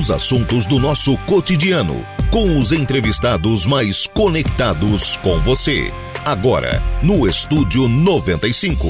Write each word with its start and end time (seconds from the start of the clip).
Os 0.00 0.10
assuntos 0.10 0.64
do 0.64 0.78
nosso 0.78 1.14
cotidiano, 1.26 2.06
com 2.30 2.58
os 2.58 2.72
entrevistados 2.72 3.66
mais 3.66 4.06
conectados 4.06 5.18
com 5.18 5.38
você. 5.42 5.92
Agora, 6.24 6.82
no 7.02 7.28
Estúdio 7.28 7.86
95. 7.86 8.86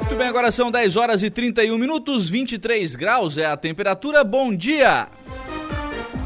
Muito 0.00 0.16
bem, 0.16 0.26
agora 0.26 0.50
são 0.50 0.72
10 0.72 0.96
horas 0.96 1.22
e 1.22 1.30
31 1.30 1.78
minutos, 1.78 2.28
23 2.28 2.96
graus 2.96 3.38
é 3.38 3.46
a 3.46 3.56
temperatura. 3.56 4.24
Bom 4.24 4.52
dia! 4.52 5.06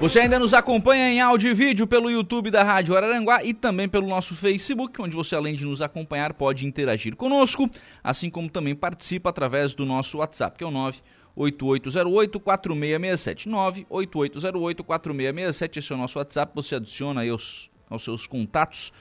Você 0.00 0.20
ainda 0.20 0.38
nos 0.38 0.54
acompanha 0.54 1.10
em 1.10 1.20
áudio 1.20 1.50
e 1.50 1.54
vídeo 1.54 1.84
pelo 1.84 2.08
YouTube 2.08 2.52
da 2.52 2.62
Rádio 2.62 2.96
Araranguá 2.96 3.42
e 3.42 3.52
também 3.52 3.88
pelo 3.88 4.06
nosso 4.06 4.32
Facebook, 4.32 5.00
onde 5.02 5.16
você, 5.16 5.34
além 5.34 5.56
de 5.56 5.64
nos 5.64 5.82
acompanhar, 5.82 6.32
pode 6.34 6.64
interagir 6.64 7.16
conosco, 7.16 7.68
assim 8.02 8.30
como 8.30 8.48
também 8.48 8.76
participa 8.76 9.30
através 9.30 9.74
do 9.74 9.84
nosso 9.84 10.18
WhatsApp, 10.18 10.56
que 10.56 10.62
é 10.62 10.66
o 10.66 10.70
9 10.70 10.98
8808-4667. 11.38 13.48
98808-4667, 13.48 15.76
esse 15.76 15.92
é 15.92 15.94
o 15.94 15.98
nosso 15.98 16.18
WhatsApp, 16.18 16.52
você 16.54 16.74
adiciona 16.74 17.20
aí 17.20 17.30
aos, 17.30 17.70
aos 17.88 18.02
seus 18.02 18.26
contatos 18.26 18.92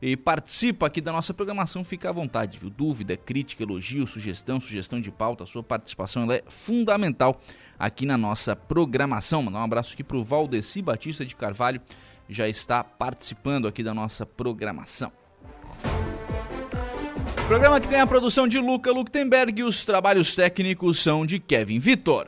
e 0.00 0.16
participa 0.16 0.86
aqui 0.86 1.00
da 1.00 1.10
nossa 1.10 1.32
programação, 1.32 1.82
fica 1.82 2.10
à 2.10 2.12
vontade, 2.12 2.58
viu? 2.58 2.68
Dúvida, 2.68 3.16
crítica, 3.16 3.62
elogio, 3.62 4.06
sugestão, 4.06 4.60
sugestão 4.60 5.00
de 5.00 5.10
pauta, 5.10 5.44
a 5.44 5.46
sua 5.46 5.62
participação 5.62 6.30
é 6.30 6.42
fundamental 6.46 7.40
aqui 7.78 8.04
na 8.04 8.18
nossa 8.18 8.54
programação. 8.54 9.42
Mandar 9.42 9.60
um 9.60 9.64
abraço 9.64 9.94
aqui 9.94 10.04
para 10.04 10.18
o 10.18 10.24
Valdeci 10.24 10.82
Batista 10.82 11.24
de 11.24 11.34
Carvalho, 11.34 11.80
já 12.28 12.46
está 12.46 12.84
participando 12.84 13.66
aqui 13.66 13.82
da 13.82 13.94
nossa 13.94 14.26
programação. 14.26 15.10
Programa 17.46 17.80
que 17.80 17.86
tem 17.86 18.00
a 18.00 18.06
produção 18.08 18.48
de 18.48 18.58
Luca 18.58 18.90
Luktenberg 18.90 19.60
e 19.60 19.62
os 19.62 19.84
trabalhos 19.84 20.34
técnicos 20.34 20.98
são 20.98 21.24
de 21.24 21.38
Kevin 21.38 21.78
Vitor. 21.78 22.26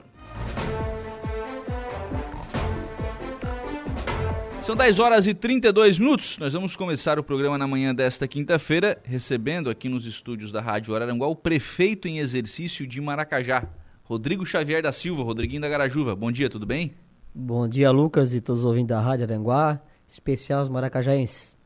São 4.63 4.77
10 4.77 5.01
horas 5.01 5.27
e 5.27 5.35
32 5.35 5.99
minutos. 5.99 6.39
Nós 6.39 6.53
vamos 6.53 6.77
começar 6.77 7.19
o 7.19 7.25
programa 7.25 7.59
na 7.59 7.67
manhã 7.67 7.93
desta 7.93 8.29
quinta-feira, 8.29 8.97
recebendo 9.03 9.69
aqui 9.69 9.89
nos 9.89 10.07
estúdios 10.07 10.53
da 10.53 10.61
Rádio 10.61 10.95
Araranguá 10.95 11.27
o 11.27 11.35
prefeito 11.35 12.07
em 12.07 12.21
exercício 12.21 12.87
de 12.87 13.01
Maracajá, 13.01 13.67
Rodrigo 14.05 14.47
Xavier 14.47 14.85
da 14.85 14.93
Silva, 14.93 15.25
Rodriguinho 15.25 15.63
da 15.63 15.69
Garajuva. 15.69 16.15
Bom 16.15 16.31
dia, 16.31 16.49
tudo 16.49 16.65
bem? 16.65 16.95
Bom 17.35 17.67
dia, 17.67 17.91
Lucas 17.91 18.35
e 18.35 18.41
todos 18.41 18.61
os 18.61 18.67
ouvintes 18.67 18.91
da 18.91 19.01
Rádio 19.01 19.25
Aranguá, 19.25 19.81
especial 20.07 20.63
os 20.63 20.69
maracajaenses. 20.69 21.58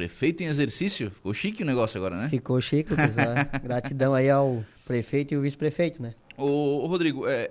Prefeito 0.00 0.42
em 0.42 0.46
exercício? 0.46 1.10
Ficou 1.10 1.34
chique 1.34 1.62
o 1.62 1.66
negócio 1.66 1.98
agora, 1.98 2.16
né? 2.16 2.26
Ficou 2.30 2.58
chique, 2.58 2.88
Lucas. 2.92 3.16
Gratidão 3.62 4.14
aí 4.14 4.30
ao 4.30 4.64
prefeito 4.86 5.34
e 5.34 5.36
o 5.36 5.42
vice-prefeito, 5.42 6.02
né? 6.02 6.14
Ô, 6.38 6.46
ô 6.82 6.86
Rodrigo, 6.86 7.28
é, 7.28 7.50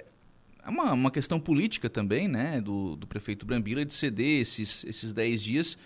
é 0.66 0.68
uma, 0.68 0.92
uma 0.94 1.12
questão 1.12 1.40
política 1.40 1.88
também, 1.92 2.28
né, 2.28 2.60
do, 2.60 2.96
do 2.96 3.06
prefeito 3.06 3.46
Brambila 3.46 3.86
de 3.86 3.94
ceder 3.94 4.42
esses, 4.42 4.84
esses 4.84 5.14
10 5.14 5.44
dias. 5.44 5.78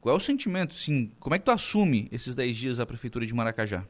Qual 0.00 0.14
é 0.14 0.16
o 0.16 0.20
sentimento, 0.20 0.74
sim? 0.74 1.10
Como 1.18 1.34
é 1.34 1.40
que 1.40 1.44
tu 1.44 1.50
assume 1.50 2.08
esses 2.12 2.36
10 2.36 2.56
dias 2.56 2.78
à 2.78 2.86
prefeitura 2.86 3.26
de 3.26 3.34
Maracajá? 3.34 3.84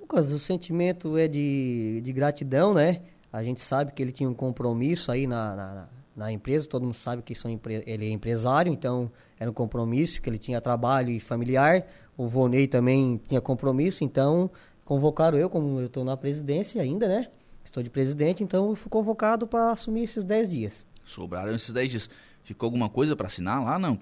Lucas, 0.00 0.30
o 0.30 0.38
sentimento 0.38 1.18
é 1.18 1.26
de, 1.26 2.00
de 2.00 2.12
gratidão, 2.12 2.72
né? 2.72 3.02
A 3.32 3.42
gente 3.42 3.60
sabe 3.60 3.90
que 3.90 4.00
ele 4.00 4.12
tinha 4.12 4.30
um 4.30 4.34
compromisso 4.34 5.10
aí 5.10 5.26
na, 5.26 5.56
na, 5.56 5.88
na 6.14 6.30
empresa, 6.30 6.68
todo 6.68 6.82
mundo 6.82 6.94
sabe 6.94 7.22
que 7.22 7.34
são, 7.34 7.50
ele 7.86 8.06
é 8.06 8.10
empresário, 8.10 8.72
então 8.72 9.10
era 9.38 9.50
um 9.50 9.54
compromisso, 9.54 10.20
que 10.20 10.28
ele 10.28 10.38
tinha 10.38 10.60
trabalho 10.60 11.10
e 11.10 11.20
familiar. 11.20 11.86
O 12.16 12.26
Vonei 12.26 12.66
também 12.66 13.20
tinha 13.28 13.40
compromisso, 13.40 14.04
então 14.04 14.50
convocaram 14.84 15.38
eu, 15.38 15.48
como 15.48 15.80
eu 15.80 15.86
estou 15.86 16.04
na 16.04 16.16
presidência 16.16 16.82
ainda, 16.82 17.08
né? 17.08 17.28
Estou 17.64 17.82
de 17.82 17.90
presidente, 17.90 18.42
então 18.42 18.74
fui 18.74 18.90
convocado 18.90 19.46
para 19.46 19.72
assumir 19.72 20.02
esses 20.02 20.24
10 20.24 20.50
dias. 20.50 20.86
Sobraram 21.04 21.54
esses 21.54 21.72
10 21.72 21.90
dias. 21.90 22.10
Ficou 22.50 22.66
alguma 22.66 22.88
coisa 22.88 23.14
para 23.14 23.28
assinar 23.28 23.62
lá, 23.62 23.78
não? 23.78 23.96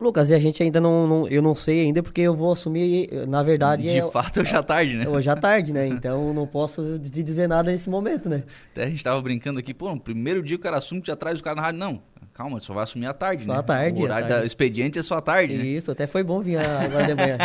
Lucas, 0.00 0.30
e 0.30 0.34
a 0.34 0.38
gente 0.38 0.62
ainda 0.62 0.80
não, 0.80 1.06
não, 1.06 1.28
eu 1.28 1.42
não 1.42 1.54
sei 1.54 1.82
ainda 1.82 2.02
porque 2.02 2.22
eu 2.22 2.34
vou 2.34 2.50
assumir, 2.50 3.10
na 3.28 3.42
verdade... 3.42 3.82
De 3.82 3.98
é, 3.98 4.10
fato, 4.10 4.40
hoje 4.40 4.56
à 4.56 4.62
tarde, 4.62 4.96
né? 4.96 5.06
Hoje 5.06 5.28
à 5.28 5.36
tarde, 5.36 5.70
né? 5.70 5.86
Então 5.86 6.32
não 6.32 6.46
posso 6.46 6.98
te 6.98 7.22
dizer 7.22 7.46
nada 7.46 7.70
nesse 7.70 7.90
momento, 7.90 8.26
né? 8.26 8.42
Até 8.72 8.84
a 8.84 8.88
gente 8.88 9.04
tava 9.04 9.20
brincando 9.20 9.60
aqui, 9.60 9.74
pô, 9.74 9.90
no 9.94 10.00
primeiro 10.00 10.42
dia 10.42 10.56
o 10.56 10.58
cara 10.58 10.78
assume, 10.78 11.02
já 11.04 11.14
traz 11.14 11.40
o 11.40 11.42
cara 11.42 11.56
na 11.56 11.62
rádio, 11.62 11.78
não, 11.78 12.02
calma, 12.32 12.58
só 12.58 12.72
vai 12.72 12.84
assumir 12.84 13.04
à 13.04 13.12
tarde, 13.12 13.44
só 13.44 13.52
né? 13.52 13.58
à 13.58 13.62
tarde. 13.62 14.00
O 14.00 14.04
horário 14.06 14.40
do 14.40 14.46
expediente 14.46 14.98
é 14.98 15.02
só 15.02 15.16
à 15.16 15.20
tarde, 15.20 15.58
né? 15.58 15.62
Isso, 15.62 15.90
até 15.90 16.06
foi 16.06 16.22
bom 16.22 16.40
vir 16.40 16.56
agora 16.56 17.06
de 17.06 17.14
manhã. 17.14 17.36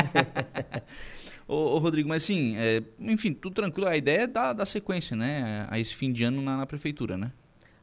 ô, 1.46 1.56
ô, 1.56 1.80
Rodrigo, 1.80 2.08
mas 2.08 2.24
assim, 2.24 2.56
é, 2.56 2.82
enfim, 2.98 3.34
tudo 3.34 3.56
tranquilo, 3.56 3.90
a 3.90 3.98
ideia 3.98 4.22
é 4.22 4.28
dar, 4.28 4.54
dar 4.54 4.66
sequência, 4.66 5.18
né? 5.18 5.68
A 5.70 5.78
esse 5.78 5.94
fim 5.94 6.14
de 6.14 6.24
ano 6.24 6.42
na, 6.42 6.56
na 6.56 6.66
prefeitura, 6.66 7.18
né? 7.18 7.34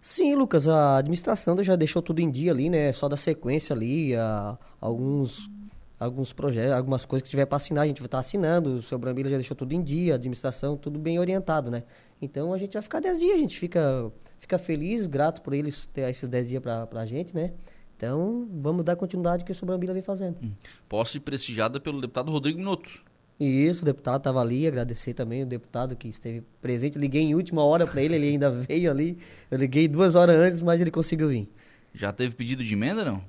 Sim, 0.01 0.35
Lucas, 0.35 0.69
a 0.69 0.99
administração 0.99 1.63
já 1.63 1.75
deixou 1.77 2.01
tudo 2.01 2.21
em 2.21 2.31
dia 2.31 2.53
ali, 2.53 2.71
né? 2.71 2.93
Só 2.93 3.09
da 3.09 3.17
sequência 3.17 3.75
ali, 3.75 4.15
a, 4.15 4.59
alguns, 4.81 5.51
alguns 5.99 6.33
projetos, 6.33 6.73
algumas 6.73 7.05
coisas 7.05 7.25
que 7.25 7.31
tiver 7.31 7.47
para 7.47 7.57
assinar, 7.57 7.85
a 7.85 7.87
gente 7.87 8.01
vai 8.01 8.07
estar 8.07 8.19
tá 8.19 8.21
assinando. 8.21 8.77
O 8.77 8.83
seu 8.83 8.99
Brambila 8.99 9.29
já 9.29 9.37
deixou 9.37 9.57
tudo 9.57 9.73
em 9.73 9.83
dia, 9.83 10.13
a 10.13 10.17
administração, 10.17 10.77
tudo 10.77 10.99
bem 10.99 11.19
orientado, 11.19 11.71
né? 11.71 11.83
Então 12.21 12.53
a 12.53 12.59
gente 12.59 12.75
vai 12.75 12.83
ficar 12.83 13.01
10 13.01 13.21
dias, 13.21 13.35
a 13.35 13.39
gente 13.39 13.59
fica, 13.59 14.13
fica 14.39 14.59
feliz, 14.59 15.07
grato 15.07 15.43
por 15.43 15.53
eles 15.53 15.87
ter 15.87 16.09
esses 16.09 16.29
10 16.29 16.49
dias 16.49 16.63
para 16.63 16.89
a 16.93 17.07
gente, 17.07 17.35
né? 17.35 17.53
Então 17.97 18.47
vamos 18.53 18.85
dar 18.85 18.95
continuidade 18.95 19.45
que 19.45 19.53
o 19.53 19.55
seu 19.55 19.67
Brambila 19.67 19.95
vem 19.95 20.03
fazendo. 20.03 20.37
Hum. 20.43 20.53
Posse 20.89 21.19
prestigiada 21.19 21.81
pelo 21.81 22.01
deputado 22.01 22.31
Rodrigo 22.31 22.59
Minuto. 22.59 23.05
Isso, 23.39 23.83
o 23.83 23.85
deputado 23.85 24.19
estava 24.19 24.41
ali, 24.41 24.67
agradecer 24.67 25.13
também 25.13 25.43
o 25.43 25.47
deputado 25.47 25.95
que 25.95 26.09
esteve 26.09 26.43
presente. 26.61 26.99
Liguei 26.99 27.23
em 27.23 27.35
última 27.35 27.63
hora 27.63 27.87
para 27.87 28.03
ele, 28.03 28.15
ele 28.17 28.29
ainda 28.29 28.51
veio 28.51 28.91
ali. 28.91 29.19
Eu 29.51 29.59
liguei 29.59 29.87
duas 29.87 30.15
horas 30.15 30.37
antes, 30.37 30.63
mas 30.63 30.81
ele 30.81 30.91
conseguiu 30.91 31.29
vir. 31.29 31.49
Já 31.95 32.13
teve 32.13 32.35
pedido 32.35 32.65
de 32.65 32.73
emenda, 32.73 33.05
não? 33.05 33.23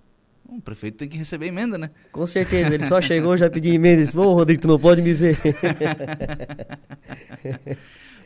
o 0.49 0.61
prefeito 0.61 0.97
tem 0.97 1.09
que 1.09 1.17
receber 1.17 1.47
emenda, 1.47 1.77
né? 1.77 1.89
Com 2.11 2.25
certeza, 2.25 2.73
ele 2.73 2.85
só 2.85 3.01
chegou 3.01 3.35
já 3.35 3.49
pediu 3.49 3.73
emenda. 3.73 4.03
Disse, 4.03 4.17
ô 4.17 4.33
Rodrigo, 4.33 4.61
tu 4.61 4.67
não 4.67 4.79
pode 4.79 5.01
me 5.01 5.13
ver. 5.13 5.37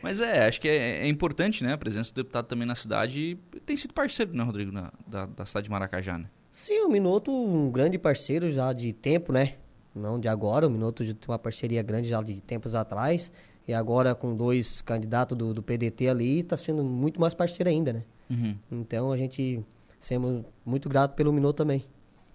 Mas 0.00 0.20
é, 0.20 0.46
acho 0.46 0.60
que 0.60 0.68
é, 0.68 1.04
é, 1.04 1.08
importante, 1.08 1.62
né? 1.62 1.72
A 1.72 1.78
presença 1.78 2.12
do 2.12 2.16
deputado 2.16 2.46
também 2.46 2.66
na 2.66 2.74
cidade. 2.74 3.38
Tem 3.64 3.76
sido 3.76 3.94
parceiro, 3.94 4.32
né, 4.34 4.42
Rodrigo, 4.42 4.72
na, 4.72 4.92
da, 5.06 5.26
da 5.26 5.46
cidade 5.46 5.64
de 5.64 5.70
Maracajá, 5.70 6.18
né? 6.18 6.26
Sim, 6.50 6.80
o 6.82 6.88
Minuto, 6.88 7.32
um 7.32 7.70
grande 7.70 7.98
parceiro 7.98 8.50
já 8.50 8.72
de 8.72 8.92
tempo, 8.92 9.32
né? 9.32 9.54
Não 9.94 10.18
de 10.18 10.28
agora, 10.28 10.66
o 10.66 10.70
Minuto 10.70 11.04
tem 11.04 11.16
uma 11.28 11.38
parceria 11.38 11.82
grande 11.82 12.08
já 12.08 12.22
de 12.22 12.40
tempos 12.40 12.74
atrás, 12.74 13.32
e 13.66 13.72
agora 13.72 14.14
com 14.14 14.34
dois 14.34 14.80
candidatos 14.82 15.36
do, 15.36 15.54
do 15.54 15.62
PDT 15.62 16.08
ali, 16.08 16.40
está 16.40 16.56
sendo 16.56 16.82
muito 16.82 17.20
mais 17.20 17.34
parceiro 17.34 17.70
ainda, 17.70 17.92
né? 17.92 18.04
Uhum. 18.30 18.56
Então 18.70 19.12
a 19.12 19.16
gente 19.16 19.64
somos 19.98 20.44
muito 20.64 20.88
grato 20.88 21.14
pelo 21.14 21.32
Minuto 21.32 21.56
também. 21.56 21.84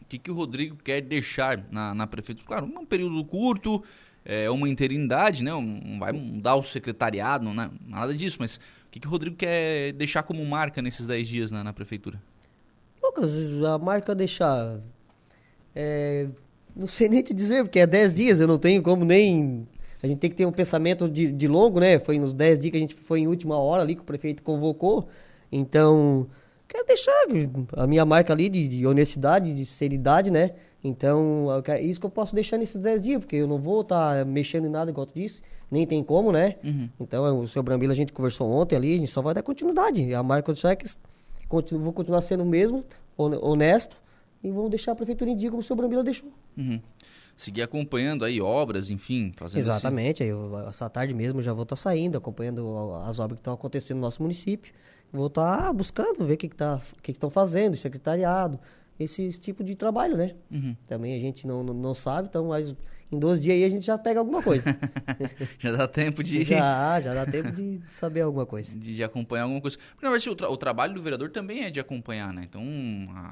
O 0.02 0.06
que, 0.06 0.18
que 0.18 0.32
o 0.32 0.34
Rodrigo 0.34 0.78
quer 0.78 1.02
deixar 1.02 1.66
na, 1.70 1.94
na 1.94 2.08
prefeitura? 2.08 2.48
Claro, 2.48 2.66
um 2.66 2.86
período 2.86 3.24
curto, 3.26 3.84
é 4.24 4.50
uma 4.50 4.68
interinidade, 4.68 5.44
né? 5.44 5.52
Não 5.52 6.00
vai 6.00 6.12
mudar 6.12 6.56
o 6.56 6.64
secretariado, 6.64 7.46
não, 7.46 7.54
né? 7.54 7.72
nada 7.86 8.14
disso, 8.14 8.38
mas 8.40 8.58
o 8.58 8.60
que, 8.92 9.00
que 9.00 9.08
o 9.08 9.10
Rodrigo 9.10 9.36
quer 9.36 9.94
deixar 9.94 10.24
como 10.24 10.46
marca 10.46 10.82
nesses 10.82 11.08
10 11.08 11.28
dias 11.28 11.52
na, 11.52 11.64
na 11.64 11.74
prefeitura? 11.74 12.22
Lucas, 13.02 13.64
a 13.64 13.78
marca 13.78 14.14
deixar 14.14 14.80
É, 15.74 16.28
não 16.78 16.88
sei 16.88 17.10
nem 17.10 17.24
te 17.24 17.34
dizer, 17.34 17.64
porque 17.64 17.80
é 17.80 17.88
10 17.88 18.14
dias, 18.14 18.40
eu 18.40 18.48
não 18.48 18.58
tenho 18.58 18.84
como 18.84 19.04
nem. 19.04 19.68
A 20.02 20.08
gente 20.08 20.20
tem 20.20 20.30
que 20.30 20.36
ter 20.36 20.46
um 20.46 20.52
pensamento 20.52 21.10
de, 21.10 21.32
de 21.32 21.48
longo, 21.48 21.80
né? 21.80 21.98
Foi 21.98 22.20
nos 22.20 22.34
10 22.34 22.60
dias 22.60 22.72
que 22.72 22.78
a 22.78 22.80
gente 22.80 22.96
foi 22.96 23.22
em 23.22 23.28
última 23.28 23.58
hora 23.58 23.82
ali 23.82 23.96
que 23.96 24.02
o 24.02 24.06
prefeito 24.06 24.44
convocou. 24.44 25.08
Então, 25.52 26.28
quero 26.68 26.86
deixar 26.86 27.12
a 27.74 27.88
minha 27.88 28.06
marca 28.06 28.32
ali 28.32 28.48
de, 28.48 28.68
de 28.68 28.86
honestidade, 28.86 29.54
de 29.54 29.66
seriedade, 29.66 30.30
né? 30.30 30.52
Então, 30.84 31.48
é 31.66 31.82
isso 31.82 32.00
que 32.00 32.06
eu 32.06 32.12
posso 32.12 32.36
deixar 32.36 32.58
nesses 32.58 32.80
10 32.80 33.02
dias, 33.02 33.20
porque 33.20 33.38
eu 33.38 33.48
não 33.48 33.58
vou 33.58 33.82
estar 33.82 34.20
tá 34.20 34.26
mexendo 34.26 34.68
em 34.68 34.70
nada, 34.70 34.92
igual 34.92 35.08
tu 35.08 35.16
disse, 35.16 35.42
nem 35.72 35.88
tem 35.88 36.04
como, 36.04 36.32
né? 36.32 36.56
Uhum. 36.64 36.90
Então, 37.00 37.40
o 37.40 37.48
seu 37.48 37.64
Brambila 37.64 37.94
a 37.94 37.96
gente 37.96 38.14
conversou 38.14 38.50
ontem 38.52 38.76
ali, 38.76 38.94
a 38.94 39.00
gente 39.00 39.12
só 39.12 39.22
vai 39.22 39.34
dar 39.34 39.42
continuidade. 39.42 40.14
A 40.14 40.22
marca 40.22 40.54
do 40.54 40.58
Cheques, 40.58 41.00
vou 41.50 41.92
continuar 41.92 42.22
sendo 42.22 42.44
o 42.44 42.46
mesmo, 42.46 42.86
honesto, 43.18 43.98
e 44.44 44.52
vou 44.52 44.70
deixar 44.70 44.92
a 44.92 44.96
prefeitura 44.96 45.32
em 45.32 45.36
dia 45.36 45.50
como 45.50 45.62
o 45.62 45.64
seu 45.64 45.76
Brambila 45.76 46.04
deixou. 46.04 46.30
Uhum. 46.58 46.82
Seguir 47.36 47.62
acompanhando 47.62 48.26
aí 48.26 48.42
obras, 48.42 48.90
enfim, 48.90 49.32
fazendo 49.38 49.60
Exatamente, 49.60 50.24
assim. 50.24 50.32
eu, 50.32 50.68
essa 50.68 50.90
tarde 50.90 51.14
mesmo 51.14 51.42
já 51.42 51.54
vou 51.54 51.64
estar 51.64 51.76
tá 51.76 51.82
saindo, 51.82 52.18
acompanhando 52.18 52.96
as 53.06 53.20
obras 53.20 53.38
que 53.38 53.42
estão 53.42 53.54
acontecendo 53.54 53.98
no 53.98 54.02
nosso 54.02 54.24
município. 54.24 54.74
Vou 55.14 55.28
estar 55.28 55.58
tá 55.58 55.74
buscando 55.74 56.26
ver 56.26 56.34
o 56.34 56.38
que 56.38 56.48
estão 56.48 56.82
que 57.02 57.14
que 57.14 57.20
que 57.20 57.30
fazendo, 57.30 57.78
secretariado, 57.78 58.60
esse 59.00 59.30
tipo 59.34 59.64
de 59.64 59.76
trabalho, 59.76 60.18
né? 60.18 60.36
Uhum. 60.52 60.76
Também 60.88 61.16
a 61.16 61.20
gente 61.20 61.46
não, 61.46 61.64
não, 61.64 61.74
não, 61.74 61.94
sabe, 61.94 62.28
então 62.28 62.48
mas 62.48 62.76
em 63.12 63.18
dois 63.18 63.40
dias 63.40 63.56
aí 63.56 63.64
a 63.64 63.70
gente 63.70 63.86
já 63.86 63.98
pega 63.98 64.20
alguma 64.20 64.44
coisa. 64.44 64.78
já 65.58 65.72
dá 65.72 65.88
tempo 65.88 66.22
de... 66.22 66.44
Já, 66.44 67.00
já 67.00 67.14
dá 67.14 67.26
tempo 67.26 67.52
de 67.52 67.80
saber 67.88 68.22
alguma 68.22 68.46
coisa. 68.46 68.78
De, 68.78 68.96
de 68.96 69.04
acompanhar 69.04 69.44
alguma 69.44 69.62
coisa. 69.62 69.78
Porque, 69.78 70.06
na 70.06 70.12
verdade, 70.12 70.30
o, 70.30 70.36
tra 70.36 70.50
o, 70.50 70.58
trabalho 70.58 70.94
do 70.94 71.02
vereador 71.02 71.30
também 71.30 71.64
é 71.64 71.70
de 71.70 71.80
acompanhar, 71.80 72.34
né? 72.34 72.44
Então, 72.48 72.62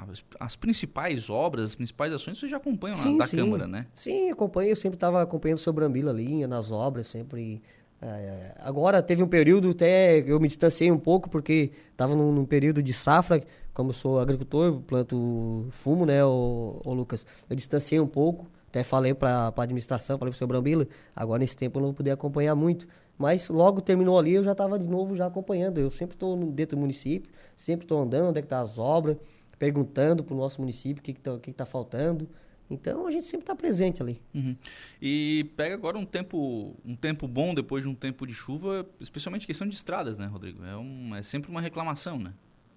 as, 0.09 0.23
as 0.39 0.55
principais 0.55 1.29
obras, 1.29 1.65
as 1.65 1.75
principais 1.75 2.13
ações, 2.13 2.39
vocês 2.39 2.49
já 2.49 2.57
acompanham 2.57 2.95
sim, 2.95 3.17
da 3.17 3.25
sim. 3.25 3.37
Câmara, 3.37 3.67
né? 3.67 3.85
Sim, 3.93 4.31
acompanho. 4.31 4.69
Eu 4.69 4.75
sempre 4.75 4.95
estava 4.95 5.21
acompanhando 5.21 5.57
o 5.57 5.61
seu 5.61 5.73
Brambila 5.73 6.11
ali, 6.11 6.47
nas 6.47 6.71
obras, 6.71 7.07
sempre... 7.07 7.61
É, 8.01 8.53
agora 8.59 9.01
teve 9.01 9.23
um 9.23 9.27
período 9.27 9.69
até 9.69 10.19
eu 10.19 10.37
me 10.37 10.49
distanciei 10.49 10.91
um 10.91 10.99
pouco 10.99 11.29
porque 11.29 11.71
estava 11.89 12.13
num, 12.13 12.29
num, 12.31 12.45
período 12.45 12.83
de 12.83 12.91
safra 12.91 13.41
como 13.75 13.89
eu 13.89 13.93
sou 13.93 14.19
agricultor, 14.19 14.81
planto 14.81 15.67
fumo, 15.69 16.05
né, 16.05 16.23
o 16.23 16.81
Lucas? 16.85 17.25
Eu 17.49 17.55
distanciei 17.55 17.99
um 17.99 18.07
pouco, 18.07 18.47
até 18.75 18.83
falei 18.83 19.13
para 19.13 19.53
a 19.55 19.63
administração, 19.63 20.17
falei 20.17 20.31
para 20.31 20.35
o 20.35 20.37
seu 20.37 20.45
Brambila, 20.45 20.85
agora 21.15 21.39
nesse 21.39 21.55
tempo 21.55 21.79
eu 21.79 21.83
não 21.83 21.93
pude 21.93 22.11
acompanhar 22.11 22.55
muito. 22.55 22.85
Mas 23.17 23.47
logo 23.47 23.79
terminou 23.79 24.19
ali, 24.19 24.33
eu 24.33 24.43
já 24.43 24.51
estava 24.51 24.77
de 24.77 24.85
novo 24.85 25.15
já 25.15 25.25
acompanhando. 25.25 25.77
Eu 25.77 25.89
sempre 25.89 26.17
estou 26.17 26.35
dentro 26.51 26.75
do 26.75 26.81
município, 26.81 27.31
sempre 27.55 27.85
estou 27.85 28.01
andando 28.01 28.29
onde 28.29 28.39
é 28.39 28.41
que 28.41 28.49
tá 28.49 28.59
as 28.59 28.77
obras, 28.77 29.15
perguntando 29.57 30.25
para 30.25 30.33
o 30.33 30.37
nosso 30.37 30.59
município 30.59 30.99
o 30.99 31.03
que 31.03 31.11
está 31.11 31.39
que 31.39 31.53
tá 31.53 31.65
faltando. 31.65 32.27
Então 32.69 33.07
a 33.07 33.11
gente 33.11 33.27
sempre 33.27 33.43
está 33.43 33.55
presente 33.55 34.01
ali. 34.01 34.21
Uhum. 34.33 34.57
E 35.01 35.49
pega 35.55 35.73
agora 35.73 35.97
um 35.97 36.05
tempo, 36.05 36.75
um 36.83 36.97
tempo 36.97 37.29
bom 37.29 37.53
depois 37.53 37.83
de 37.83 37.87
um 37.87 37.95
tempo 37.95 38.27
de 38.27 38.33
chuva, 38.33 38.85
especialmente 38.99 39.47
questão 39.47 39.69
de 39.69 39.75
estradas, 39.75 40.17
né, 40.17 40.25
Rodrigo? 40.25 40.65
É, 40.65 40.75
um, 40.75 41.15
é 41.15 41.23
sempre 41.23 41.49
uma 41.49 41.61
reclamação, 41.61 42.19
né? 42.19 42.33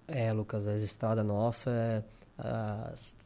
É, 0.07 0.31
Lucas, 0.31 0.65
a 0.65 0.77
estrada 0.77 1.23
nossa 1.25 2.05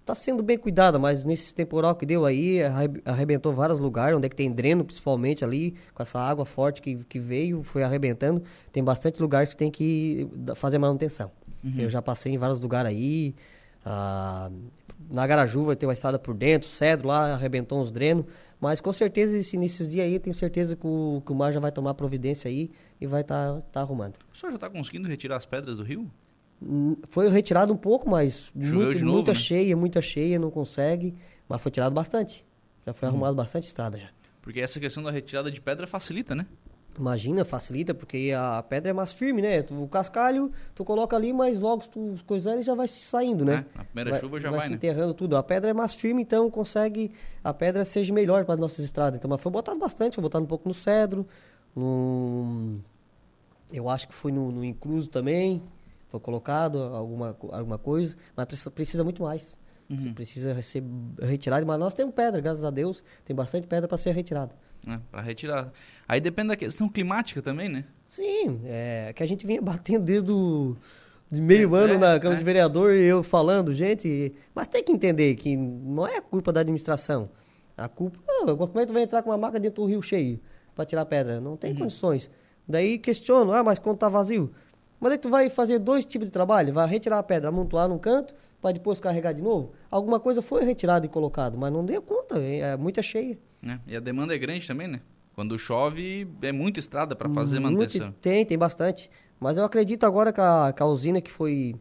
está 0.04 0.14
sendo 0.14 0.44
bem 0.44 0.58
cuidada, 0.58 1.00
mas 1.00 1.24
nesse 1.24 1.56
temporal 1.56 1.96
que 1.96 2.06
deu 2.06 2.26
aí, 2.26 2.60
arrebentou 3.06 3.54
vários 3.54 3.80
lugares, 3.80 4.18
onde 4.18 4.26
é 4.26 4.30
que 4.30 4.36
tem 4.36 4.52
dreno, 4.52 4.84
principalmente 4.84 5.44
ali, 5.46 5.76
com 5.94 6.04
essa 6.04 6.20
água 6.20 6.46
forte 6.46 6.82
que, 6.82 6.96
que 7.06 7.18
veio, 7.20 7.64
foi 7.64 7.84
arrebentando. 7.84 8.44
Tem 8.72 8.84
bastante 8.84 9.22
lugar 9.22 9.48
que 9.48 9.56
tem 9.56 9.72
que 9.72 10.28
fazer 10.56 10.78
manutenção. 10.78 11.32
Uhum. 11.64 11.76
Eu 11.80 11.90
já 11.90 12.02
passei 12.02 12.34
em 12.34 12.38
vários 12.38 12.60
lugares 12.60 12.92
aí. 12.92 13.34
Ah, 13.86 14.52
na 15.10 15.26
Garaju 15.26 15.66
vai 15.66 15.76
ter 15.76 15.86
uma 15.86 15.94
estrada 15.94 16.20
por 16.20 16.34
dentro, 16.34 16.68
Cedro 16.68 17.08
lá 17.08 17.34
arrebentou 17.34 17.80
uns 17.80 17.92
drenos. 17.92 18.26
Mas 18.60 18.80
com 18.80 18.94
certeza, 18.94 19.38
esse, 19.38 19.58
nesses 19.58 19.90
dias 19.90 20.06
aí, 20.06 20.20
tenho 20.20 20.34
certeza 20.34 20.76
que 20.76 20.88
o, 20.88 21.22
que 21.26 21.32
o 21.32 21.36
mar 21.36 21.52
já 21.52 21.60
vai 21.60 21.72
tomar 21.72 21.94
providência 21.94 22.50
aí 22.50 22.72
e 23.00 23.06
vai 23.06 23.22
estar 23.22 23.56
tá, 23.56 23.62
tá 23.74 23.82
arrumando. 23.82 24.16
O 24.34 24.38
senhor 24.38 24.52
já 24.52 24.56
está 24.56 24.70
conseguindo 24.70 25.08
retirar 25.08 25.38
as 25.38 25.46
pedras 25.46 25.78
do 25.78 25.84
rio? 25.84 26.10
Foi 27.08 27.30
retirado 27.30 27.74
um 27.74 27.78
pouco, 27.78 28.10
mas 28.10 28.52
muito, 28.56 29.00
novo, 29.00 29.18
muita 29.18 29.34
né? 29.34 29.40
cheia, 29.40 29.76
muita 29.76 30.02
cheia, 30.02 30.40
não 30.40 30.52
consegue. 30.52 31.16
Mas 31.48 31.62
foi 31.62 31.72
tirado 31.72 31.94
bastante. 31.94 32.46
Já 32.86 32.94
foi 32.94 33.08
uhum. 33.08 33.16
arrumado 33.16 33.36
bastante 33.36 33.66
estrada 33.66 33.98
já. 33.98 34.10
Porque 34.42 34.60
essa 34.60 34.80
questão 34.80 35.02
da 35.04 35.12
retirada 35.12 35.50
de 35.50 35.62
pedra 35.62 35.88
facilita, 35.88 36.36
né? 36.36 36.46
Imagina, 36.98 37.44
facilita, 37.44 37.94
porque 37.94 38.32
a 38.38 38.62
pedra 38.62 38.92
é 38.92 38.94
mais 38.94 39.12
firme, 39.12 39.42
né? 39.42 39.64
O 39.72 39.88
cascalho, 39.88 40.52
tu 40.76 40.86
coloca 40.86 41.16
ali, 41.16 41.34
mas 41.34 41.60
logo 41.60 41.88
tu 41.88 42.16
coisar 42.26 42.54
ele 42.54 42.62
já 42.62 42.76
vai 42.76 42.88
saindo, 42.88 43.44
né? 43.44 43.66
É, 43.74 43.78
na 43.78 43.84
primeira 43.84 44.12
vai, 44.12 44.20
chuva 44.20 44.40
já 44.40 44.50
vai, 44.50 44.60
vai 44.60 44.68
se 44.68 44.72
né? 44.72 44.76
enterrando 44.76 45.14
tudo. 45.14 45.36
A 45.36 45.42
pedra 45.42 45.72
é 45.72 45.74
mais 45.74 45.96
firme, 45.96 46.22
então 46.22 46.52
consegue 46.52 47.12
a 47.44 47.52
pedra 47.52 47.84
seja 47.84 48.14
melhor 48.14 48.46
para 48.46 48.54
as 48.54 48.60
nossas 48.60 48.86
estradas. 48.86 49.18
Então, 49.18 49.30
mas 49.30 49.42
foi 49.42 49.52
botado 49.52 49.80
bastante, 49.80 50.16
foi 50.16 50.22
botado 50.22 50.44
um 50.44 50.48
pouco 50.48 50.68
no 50.68 50.74
cedro, 50.74 51.26
no... 51.76 52.70
eu 53.72 53.90
acho 53.90 54.08
que 54.08 54.14
foi 54.14 54.32
no, 54.32 54.52
no 54.52 54.64
incluso 54.64 55.10
também 55.10 55.64
foi 56.14 56.20
colocado 56.20 56.78
alguma, 56.78 57.36
alguma 57.50 57.80
coisa, 57.80 58.16
mas 58.38 58.46
precisa, 58.46 58.70
precisa 58.70 59.04
muito 59.04 59.24
mais. 59.24 59.58
Uhum. 59.90 60.14
Precisa 60.14 60.62
ser 60.62 60.84
retirado, 61.20 61.66
mas 61.66 61.80
nós 61.80 61.96
temos 61.96 62.14
pedra, 62.14 62.40
graças 62.40 62.64
a 62.64 62.70
Deus, 62.70 63.04
tem 63.26 63.36
bastante 63.36 63.66
pedra 63.66 63.88
para 63.88 63.98
ser 63.98 64.12
retirada. 64.12 64.54
É, 64.88 65.00
para 65.10 65.22
retirar. 65.22 65.74
Aí 66.08 66.22
depende 66.22 66.50
da 66.50 66.56
questão 66.56 66.88
climática 66.88 67.42
também, 67.42 67.68
né? 67.68 67.86
Sim, 68.06 68.62
é 68.66 69.12
que 69.16 69.24
a 69.24 69.26
gente 69.26 69.48
vinha 69.48 69.60
batendo 69.64 70.06
desde 70.06 70.32
o 70.32 70.78
de 71.32 71.42
meio 71.42 71.76
é, 71.76 71.80
ano 71.80 71.94
é, 71.94 71.98
na 71.98 72.20
Câmara 72.20 72.36
é. 72.36 72.38
de 72.38 72.44
Vereador 72.44 72.94
e 72.94 73.06
eu 73.06 73.24
falando, 73.24 73.74
gente, 73.74 74.36
mas 74.54 74.68
tem 74.68 74.84
que 74.84 74.92
entender 74.92 75.34
que 75.34 75.58
não 75.58 76.06
é 76.06 76.18
a 76.18 76.22
culpa 76.22 76.54
da 76.54 76.60
administração. 76.60 77.28
A 77.76 77.88
culpa, 77.88 78.20
como 78.56 78.80
é 78.80 78.82
que 78.82 78.88
tu 78.88 78.94
vai 78.94 79.02
entrar 79.02 79.24
com 79.24 79.32
uma 79.32 79.38
maca 79.40 79.60
dentro 79.60 79.82
do 79.82 79.90
rio 79.90 80.04
cheio 80.04 80.40
para 80.76 80.86
tirar 80.86 81.06
pedra? 81.06 81.42
Não 81.42 81.58
tem 81.58 81.72
uhum. 81.72 81.80
condições. 81.80 82.30
Daí 82.68 83.00
questiono, 83.00 83.52
ah, 83.52 83.64
mas 83.64 83.80
quando 83.80 83.98
tá 83.98 84.10
vazio? 84.10 84.54
Mas 85.04 85.12
aí 85.12 85.18
tu 85.18 85.28
vai 85.28 85.50
fazer 85.50 85.80
dois 85.80 86.06
tipos 86.06 86.26
de 86.26 86.32
trabalho, 86.32 86.72
vai 86.72 86.88
retirar 86.88 87.20
a 87.20 87.24
pedra, 87.24 87.50
amontoar 87.50 87.90
num 87.90 88.00
canto, 88.00 88.34
para 88.62 88.72
depois 88.72 89.02
carregar 89.02 89.34
de 89.34 89.42
novo. 89.42 89.74
Alguma 89.92 90.18
coisa 90.18 90.42
foi 90.42 90.64
retirada 90.64 91.06
e 91.06 91.10
colocada, 91.10 91.58
mas 91.58 91.74
não 91.74 91.84
deu 91.84 92.02
conta, 92.02 92.40
é, 92.40 92.60
é 92.60 92.78
muita 92.78 93.02
cheia. 93.02 93.38
É, 93.68 93.80
e 93.86 93.98
a 93.98 94.00
demanda 94.00 94.34
é 94.34 94.38
grande 94.38 94.66
também, 94.66 94.88
né? 94.88 95.02
Quando 95.36 95.60
chove, 95.60 96.26
é 96.42 96.54
muita 96.54 96.80
estrada 96.80 97.18
para 97.18 97.28
fazer 97.28 97.60
Muito, 97.60 97.80
manutenção. 97.80 98.16
Tem, 98.22 98.46
tem 98.46 98.58
bastante. 98.58 99.12
Mas 99.42 99.58
eu 99.58 99.66
acredito 99.66 100.06
agora 100.06 100.32
que 100.32 100.40
a, 100.40 100.72
que 100.74 100.82
a 100.82 100.86
usina 100.86 101.20
que 101.20 101.30
foi 101.30 101.76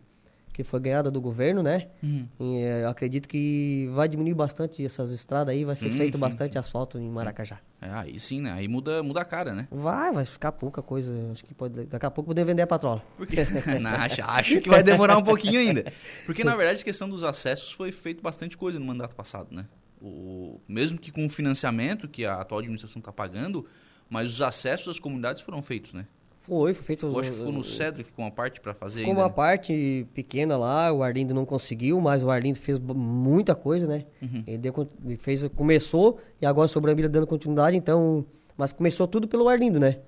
que 0.63 0.71
foi 0.71 0.81
ganhada 0.81 1.11
do 1.11 1.21
governo, 1.21 1.63
né? 1.63 1.89
Uhum. 2.03 2.27
E, 2.41 2.63
é, 2.63 2.83
eu 2.83 2.89
acredito 2.89 3.29
que 3.29 3.89
vai 3.93 4.09
diminuir 4.09 4.35
bastante 4.35 4.85
essas 4.85 5.11
estradas 5.11 5.55
aí, 5.55 5.65
vai 5.65 5.77
ser 5.77 5.91
feito 5.91 6.15
sim, 6.15 6.21
bastante 6.21 6.53
sim. 6.53 6.59
asfalto 6.59 6.99
em 6.99 7.09
Maracajá. 7.09 7.61
É, 7.81 7.91
aí 7.91 8.21
sim, 8.21 8.41
né? 8.41 8.53
Aí 8.53 8.69
muda, 8.69 9.03
muda 9.03 9.21
a 9.21 9.25
cara, 9.25 9.53
né? 9.53 9.69
Vai, 9.71 10.13
vai 10.13 10.25
ficar 10.25 10.53
pouca 10.53 10.83
coisa. 10.83 11.13
Acho 11.33 11.45
que 11.45 11.53
pode, 11.53 11.85
daqui 11.85 12.07
a 12.07 12.11
pouco 12.11 12.29
poder 12.29 12.45
vender 12.45 12.63
a 12.63 12.67
patrola. 12.67 13.03
Porque, 13.17 13.37
acho, 13.41 14.23
acho 14.23 14.61
que 14.61 14.69
vai 14.69 14.83
demorar 14.83 15.19
um 15.19 15.23
pouquinho 15.23 15.59
ainda. 15.59 15.93
Porque, 16.25 16.45
na 16.45 16.55
verdade, 16.55 16.81
a 16.81 16.85
questão 16.85 17.09
dos 17.09 17.25
acessos 17.25 17.73
foi 17.73 17.91
feito 17.91 18.23
bastante 18.23 18.57
coisa 18.57 18.79
no 18.79 18.87
mandato 18.87 19.15
passado, 19.15 19.49
né? 19.51 19.67
O, 20.01 20.61
mesmo 20.69 20.99
que 20.99 21.13
com 21.13 21.27
o 21.27 21.31
financiamento 21.31 22.09
que 22.09 22.25
a 22.25 22.41
atual 22.41 22.61
administração 22.61 22.99
está 22.99 23.13
pagando, 23.13 23.67
mas 24.09 24.33
os 24.35 24.43
acessos 24.43 24.89
às 24.89 24.99
comunidades 24.99 25.43
foram 25.43 25.63
feitos, 25.63 25.93
né? 25.93 26.07
Foi, 26.43 26.75
foi 26.75 26.85
feito... 26.85 27.07
Acho 27.07 27.31
que 27.31 27.37
ficou 27.37 27.53
no 27.53 27.63
Cedro, 27.63 28.05
ficou 28.05 28.25
uma 28.25 28.31
parte 28.31 28.61
para 28.61 28.75
fazer 28.75 29.01
Ficou 29.01 29.11
ainda, 29.13 29.21
uma 29.23 29.29
né? 29.29 29.35
parte 29.35 30.07
pequena 30.13 30.57
lá, 30.57 30.93
o 30.93 31.03
Arlindo 31.03 31.33
não 31.33 31.45
conseguiu, 31.45 32.01
mas 32.01 32.25
o 32.25 32.31
Arlindo 32.31 32.59
fez 32.59 32.79
muita 32.79 33.55
coisa, 33.55 33.87
né? 33.87 34.05
Uhum. 34.21 34.43
Ele, 34.47 34.59
deu, 34.59 34.89
fez, 35.19 35.47
começou 35.55 36.19
e 36.41 36.47
agora 36.47 36.67
o 36.67 36.69
Sobrambila 36.69 37.09
dando 37.09 37.27
continuidade, 37.27 37.77
então... 37.77 38.27
Mas 38.57 38.73
começou 38.73 39.07
tudo 39.07 39.27
pelo 39.29 39.49
Arlindo, 39.49 39.81
né? 39.81 39.99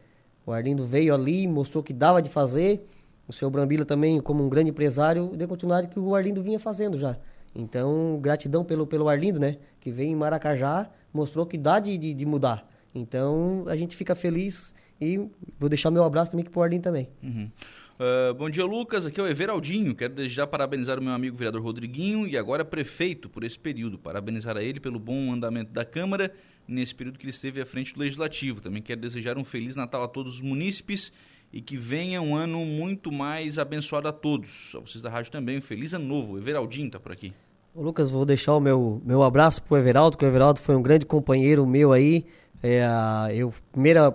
O 0.45 0.53
Arlindo 0.53 0.85
veio 0.85 1.15
ali, 1.15 1.47
mostrou 1.47 1.83
que 1.83 1.93
dava 1.93 2.21
de 2.21 2.29
fazer. 2.29 2.85
O 3.27 3.33
seu 3.33 3.49
Brambila 3.49 3.85
também, 3.85 4.21
como 4.21 4.45
um 4.45 4.49
grande 4.49 4.71
empresário, 4.71 5.31
deu 5.35 5.49
continuidade 5.49 5.89
que 5.89 5.99
o 5.99 6.15
Arlindo 6.15 6.43
vinha 6.43 6.59
fazendo 6.59 6.99
já. 6.99 7.17
Então, 7.55 8.19
gratidão 8.21 8.65
pelo, 8.65 8.87
pelo 8.87 9.09
Arlindo, 9.09 9.41
né? 9.41 9.57
Que 9.81 9.91
veio 9.91 10.11
em 10.11 10.15
Maracajá, 10.17 10.91
mostrou 11.13 11.47
que 11.47 11.57
dá 11.57 11.79
de, 11.79 11.97
de, 11.97 12.13
de 12.13 12.27
mudar. 12.27 12.69
Então, 12.95 13.65
a 13.67 13.77
gente 13.77 13.97
fica 13.97 14.15
feliz 14.15 14.75
e 15.01 15.19
vou 15.59 15.69
deixar 15.69 15.91
meu 15.91 16.05
abraço 16.05 16.31
também 16.31 16.45
para 16.45 16.59
o 16.59 16.63
Arlindo 16.63 16.83
também. 16.83 17.09
Uhum. 17.23 17.51
Uh, 17.95 18.35
bom 18.35 18.51
dia, 18.51 18.65
Lucas. 18.65 19.07
Aqui 19.07 19.21
é 19.21 19.23
o 19.23 19.27
Everaldinho. 19.27 19.95
Quero 19.95 20.15
desde 20.15 20.35
já 20.35 20.47
parabenizar 20.47 20.99
o 20.99 21.03
meu 21.03 21.13
amigo 21.13 21.37
vereador 21.37 21.63
Rodriguinho 21.63 22.27
e 22.27 22.37
agora 22.37 22.65
prefeito 22.65 23.29
por 23.29 23.45
esse 23.45 23.59
período. 23.59 23.99
Parabenizar 23.99 24.57
a 24.57 24.63
ele 24.63 24.81
pelo 24.81 24.99
bom 24.99 25.33
andamento 25.33 25.73
da 25.73 25.85
Câmara 25.85 26.33
nesse 26.67 26.95
período 26.95 27.19
que 27.19 27.25
ele 27.25 27.31
esteve 27.31 27.61
à 27.61 27.67
frente 27.67 27.95
do 27.95 28.01
Legislativo. 28.01 28.61
Também 28.61 28.83
quero 28.83 29.01
desejar 29.01 29.39
um 29.39 29.45
Feliz 29.45 29.77
Natal 29.77 30.03
a 30.03 30.09
todos 30.09 30.37
os 30.37 30.41
munícipes 30.41 31.13
e 31.55 31.61
que 31.61 31.77
venha 31.77 32.21
um 32.21 32.35
ano 32.35 32.65
muito 32.65 33.13
mais 33.13 33.61
abençoado 33.61 34.09
a 34.09 34.13
todos. 34.13 34.73
A 34.75 34.81
vocês 34.81 35.01
da 35.01 35.09
rádio 35.09 35.31
também. 35.31 35.59
Um 35.59 35.63
feliz 35.63 35.95
ano 35.95 36.05
novo. 36.05 36.33
O 36.33 36.39
Everaldinho 36.39 36.89
está 36.89 36.99
por 36.99 37.13
aqui. 37.13 37.33
Ô, 37.73 37.81
Lucas, 37.81 38.11
vou 38.11 38.27
deixar 38.27 38.57
o 38.57 38.61
meu, 38.61 39.01
meu 39.05 39.23
abraço 39.23 39.63
para 39.63 39.75
o 39.75 39.79
Everaldo, 39.79 40.19
que 40.19 40.25
o 40.25 40.29
Everaldo 40.29 40.59
foi 40.59 40.75
um 40.75 40.83
grande 40.83 41.07
companheiro 41.07 41.65
meu 41.65 41.93
aí. 41.93 42.27
É, 42.61 42.85
eu, 43.33 43.55
primeira 43.71 44.11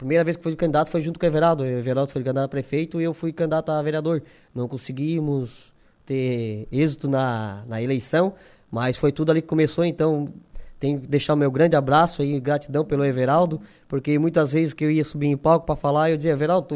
primeira 0.00 0.24
vez 0.24 0.34
que 0.34 0.42
fui 0.42 0.56
candidato 0.56 0.90
foi 0.90 1.02
junto 1.02 1.20
com 1.20 1.26
o 1.26 1.28
Everaldo. 1.28 1.62
O 1.62 1.66
Everaldo 1.66 2.10
foi 2.10 2.22
candidato 2.22 2.46
a 2.46 2.48
prefeito 2.48 3.00
e 3.00 3.04
eu 3.04 3.12
fui 3.12 3.34
candidato 3.34 3.68
a 3.70 3.82
vereador. 3.82 4.22
Não 4.54 4.66
conseguimos 4.66 5.74
ter 6.06 6.66
êxito 6.72 7.06
na, 7.06 7.62
na 7.68 7.82
eleição, 7.82 8.34
Mas 8.70 8.96
foi 8.96 9.12
tudo 9.12 9.30
ali 9.30 9.42
que 9.42 9.48
começou, 9.48 9.84
então 9.84 10.32
tenho 10.80 10.98
que 10.98 11.06
deixar 11.06 11.34
o 11.34 11.36
meu 11.36 11.50
grande 11.50 11.76
abraço 11.76 12.22
aí, 12.22 12.40
gratidão 12.40 12.84
pelo 12.84 13.04
Everaldo, 13.04 13.60
porque 13.86 14.18
muitas 14.18 14.54
vezes 14.54 14.72
que 14.72 14.82
eu 14.82 14.90
ia 14.90 15.04
subir 15.04 15.26
em 15.26 15.36
palco 15.36 15.66
para 15.66 15.76
falar, 15.76 16.10
eu 16.10 16.16
dizia, 16.16 16.32
Everaldo, 16.32 16.74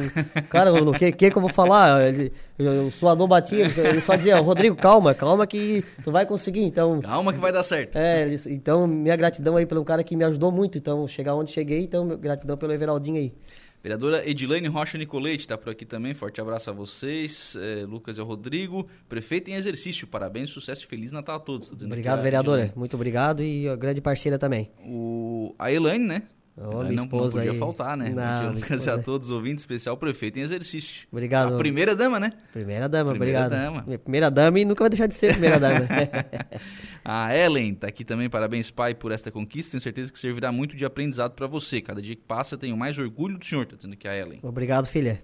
cara, 0.51 0.71
o 0.73 0.93
que, 0.93 1.11
que 1.13 1.37
eu 1.37 1.41
vou 1.41 1.51
falar? 1.51 2.07
Ele, 2.07 2.31
o 2.87 2.91
suador 2.91 3.27
batia, 3.27 3.65
ele 3.65 4.01
só 4.03 4.15
dizia, 4.15 4.37
Rodrigo, 4.37 4.77
calma, 4.77 5.15
calma 5.15 5.47
que 5.47 5.83
tu 6.05 6.13
vai 6.13 6.27
conseguir, 6.27 6.65
então... 6.65 7.01
Calma 7.01 7.33
que 7.33 7.41
vai 7.41 7.51
dar 7.51 7.63
certo. 7.63 7.97
É, 7.97 8.29
então 8.47 8.87
minha 8.87 9.17
gratidão 9.17 9.57
aí 9.57 9.65
pelo 9.65 9.83
cara 9.85 10.05
que 10.05 10.15
me 10.15 10.25
ajudou 10.25 10.53
muito, 10.53 10.77
então 10.77 11.09
chegar 11.09 11.35
onde 11.35 11.51
cheguei, 11.51 11.81
então 11.81 12.07
gratidão 12.19 12.59
pelo 12.59 12.75
Everaldinho 12.75 13.17
aí. 13.17 13.33
Vereadora 13.85 14.27
Edilane 14.27 14.67
Rocha 14.67 14.97
Nicolete 14.97 15.41
está 15.41 15.59
por 15.59 15.69
aqui 15.69 15.85
também. 15.85 16.15
Forte 16.15 16.41
abraço 16.41 16.71
a 16.71 16.73
vocês. 16.73 17.55
É, 17.61 17.85
Lucas 17.85 18.17
e 18.17 18.21
o 18.23 18.25
Rodrigo. 18.25 18.89
Prefeito 19.11 19.51
em 19.51 19.55
exercício. 19.57 20.07
Parabéns, 20.07 20.49
sucesso 20.49 20.85
e 20.85 20.87
Feliz 20.87 21.13
Natal 21.13 21.37
a 21.37 21.39
todos. 21.39 21.69
Tá 21.69 21.77
obrigado, 21.85 22.23
vereadora. 22.23 22.63
Edilane. 22.63 22.79
Muito 22.79 22.95
obrigado 22.95 23.43
e 23.43 23.69
a 23.69 23.77
grande 23.77 24.01
parceira 24.01 24.39
também. 24.39 24.71
O, 24.87 25.55
a 25.59 25.71
Elaine, 25.71 26.03
né? 26.03 26.23
Oh, 26.57 26.79
minha 26.79 26.93
não, 26.93 27.05
esposa 27.05 27.37
não 27.37 27.43
podia 27.43 27.51
aí. 27.51 27.59
faltar, 27.59 27.97
né? 27.97 28.11
Não, 28.11 28.53
Lucas 28.53 28.87
e 28.87 28.91
a 28.91 28.97
todos 28.97 29.29
os 29.29 29.35
ouvintes, 29.35 29.63
especial 29.63 29.99
prefeito 29.99 30.39
em 30.39 30.43
exercício. 30.43 31.07
Obrigado. 31.13 31.55
A 31.55 31.59
primeira 31.59 31.95
dama, 31.95 32.19
né? 32.19 32.33
Primeira 32.53 32.89
dama, 32.89 33.11
primeira 33.11 33.41
obrigado. 33.41 33.61
Dama. 33.61 33.99
Primeira 33.99 34.31
dama 34.31 34.61
e 34.61 34.65
nunca 34.65 34.85
vai 34.85 34.89
deixar 34.89 35.09
de 35.09 35.15
ser 35.15 35.33
primeira 35.33 35.61
dama. 35.61 35.81
a 37.05 37.37
Ellen 37.37 37.75
tá 37.75 37.87
aqui 37.87 38.03
também, 38.03 38.31
parabéns 38.31 38.71
pai 38.71 38.95
por 38.95 39.13
esta 39.13 39.31
conquista, 39.31 39.73
tenho 39.73 39.81
certeza 39.83 40.11
que 40.11 40.19
servirá 40.19 40.51
muito 40.51 40.75
de 40.75 40.87
aprendizado 40.87 41.33
para 41.33 41.47
você. 41.47 41.83
Cada 41.83 42.01
dia 42.01 42.17
que 42.17 42.23
passa 42.23 42.57
tenho 42.57 42.77
mais 42.77 42.99
orgulho 42.99 43.37
do 43.37 43.45
senhor, 43.45 43.67
tá 43.67 43.77
dizendo 43.77 43.93
aqui 43.93 44.09
a 44.09 44.17
Ellen. 44.17 44.41
Obrigado, 44.43 44.87
filha. 44.87 45.23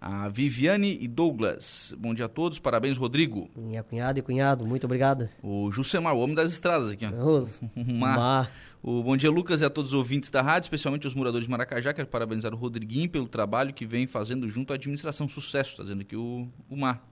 A 0.00 0.28
Viviane 0.28 0.98
e 1.00 1.06
Douglas. 1.06 1.94
Bom 1.98 2.14
dia 2.14 2.24
a 2.24 2.28
todos, 2.28 2.58
parabéns, 2.58 2.96
Rodrigo. 2.98 3.48
Minha 3.54 3.82
cunhada 3.82 4.18
e 4.18 4.22
cunhado, 4.22 4.66
muito 4.66 4.84
obrigado. 4.84 5.28
O 5.42 5.70
Jusemar, 5.70 6.14
o 6.14 6.18
homem 6.18 6.34
das 6.34 6.52
estradas 6.52 6.90
aqui, 6.90 7.04
ó. 7.06 7.10
Mar. 7.92 8.50
O 8.82 9.02
bom 9.02 9.14
dia, 9.14 9.30
Lucas, 9.30 9.60
e 9.60 9.64
a 9.64 9.68
todos 9.68 9.92
os 9.92 9.98
ouvintes 9.98 10.30
da 10.30 10.40
rádio, 10.40 10.66
especialmente 10.66 11.06
os 11.06 11.14
moradores 11.14 11.44
de 11.44 11.50
Maracajá. 11.50 11.92
Quero 11.92 12.08
parabenizar 12.08 12.54
o 12.54 12.56
Rodriguinho 12.56 13.10
pelo 13.10 13.28
trabalho 13.28 13.74
que 13.74 13.84
vem 13.84 14.06
fazendo 14.06 14.48
junto 14.48 14.72
à 14.72 14.76
administração. 14.76 15.28
Sucesso, 15.28 15.72
está 15.72 15.82
dizendo 15.82 16.00
aqui 16.00 16.16
o, 16.16 16.48
o 16.68 16.76
Mar. 16.76 17.09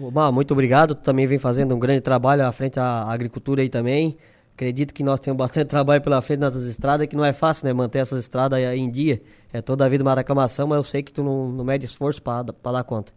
O 0.00 0.12
Mar, 0.12 0.30
muito 0.30 0.52
obrigado. 0.52 0.94
Tu 0.94 1.02
também 1.02 1.26
vem 1.26 1.38
fazendo 1.38 1.74
um 1.74 1.78
grande 1.78 2.00
trabalho 2.00 2.46
à 2.46 2.52
frente 2.52 2.78
à 2.78 3.02
agricultura 3.10 3.62
aí 3.62 3.68
também. 3.68 4.16
Acredito 4.54 4.94
que 4.94 5.02
nós 5.02 5.18
temos 5.18 5.36
bastante 5.36 5.66
trabalho 5.70 6.00
pela 6.00 6.22
frente 6.22 6.38
nessas 6.38 6.66
estradas, 6.66 7.08
que 7.08 7.16
não 7.16 7.24
é 7.24 7.32
fácil, 7.32 7.66
né? 7.66 7.72
Manter 7.72 7.98
essas 7.98 8.20
estradas 8.20 8.60
em 8.60 8.88
dia. 8.88 9.20
É 9.52 9.60
toda 9.60 9.84
a 9.84 9.88
vida 9.88 10.04
uma 10.04 10.14
reclamação, 10.14 10.68
mas 10.68 10.76
eu 10.76 10.84
sei 10.84 11.02
que 11.02 11.12
tu 11.12 11.24
não, 11.24 11.48
não 11.50 11.64
mede 11.64 11.84
esforço 11.84 12.22
para 12.22 12.44
dar 12.44 12.84
conta. 12.84 13.12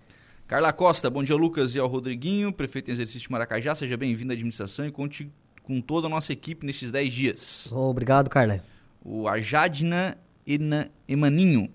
Carla 0.47 0.73
Costa, 0.73 1.07
bom 1.07 1.23
dia, 1.23 1.35
Lucas 1.35 1.75
e 1.75 1.79
ao 1.79 1.87
Rodriguinho, 1.87 2.51
prefeito 2.51 2.89
em 2.89 2.93
exercício 2.93 3.27
de 3.27 3.31
Maracajá. 3.31 3.75
Seja 3.75 3.95
bem-vindo 3.95 4.31
à 4.31 4.33
administração 4.33 4.83
e 4.83 4.91
conte 4.91 5.31
com 5.61 5.79
toda 5.79 6.07
a 6.07 6.09
nossa 6.09 6.33
equipe 6.33 6.65
nesses 6.65 6.91
10 6.91 7.13
dias. 7.13 7.71
Obrigado, 7.71 8.27
Carla. 8.27 8.63
O 9.05 9.27
Ajadna 9.27 10.17
Emaninho. 11.07 11.69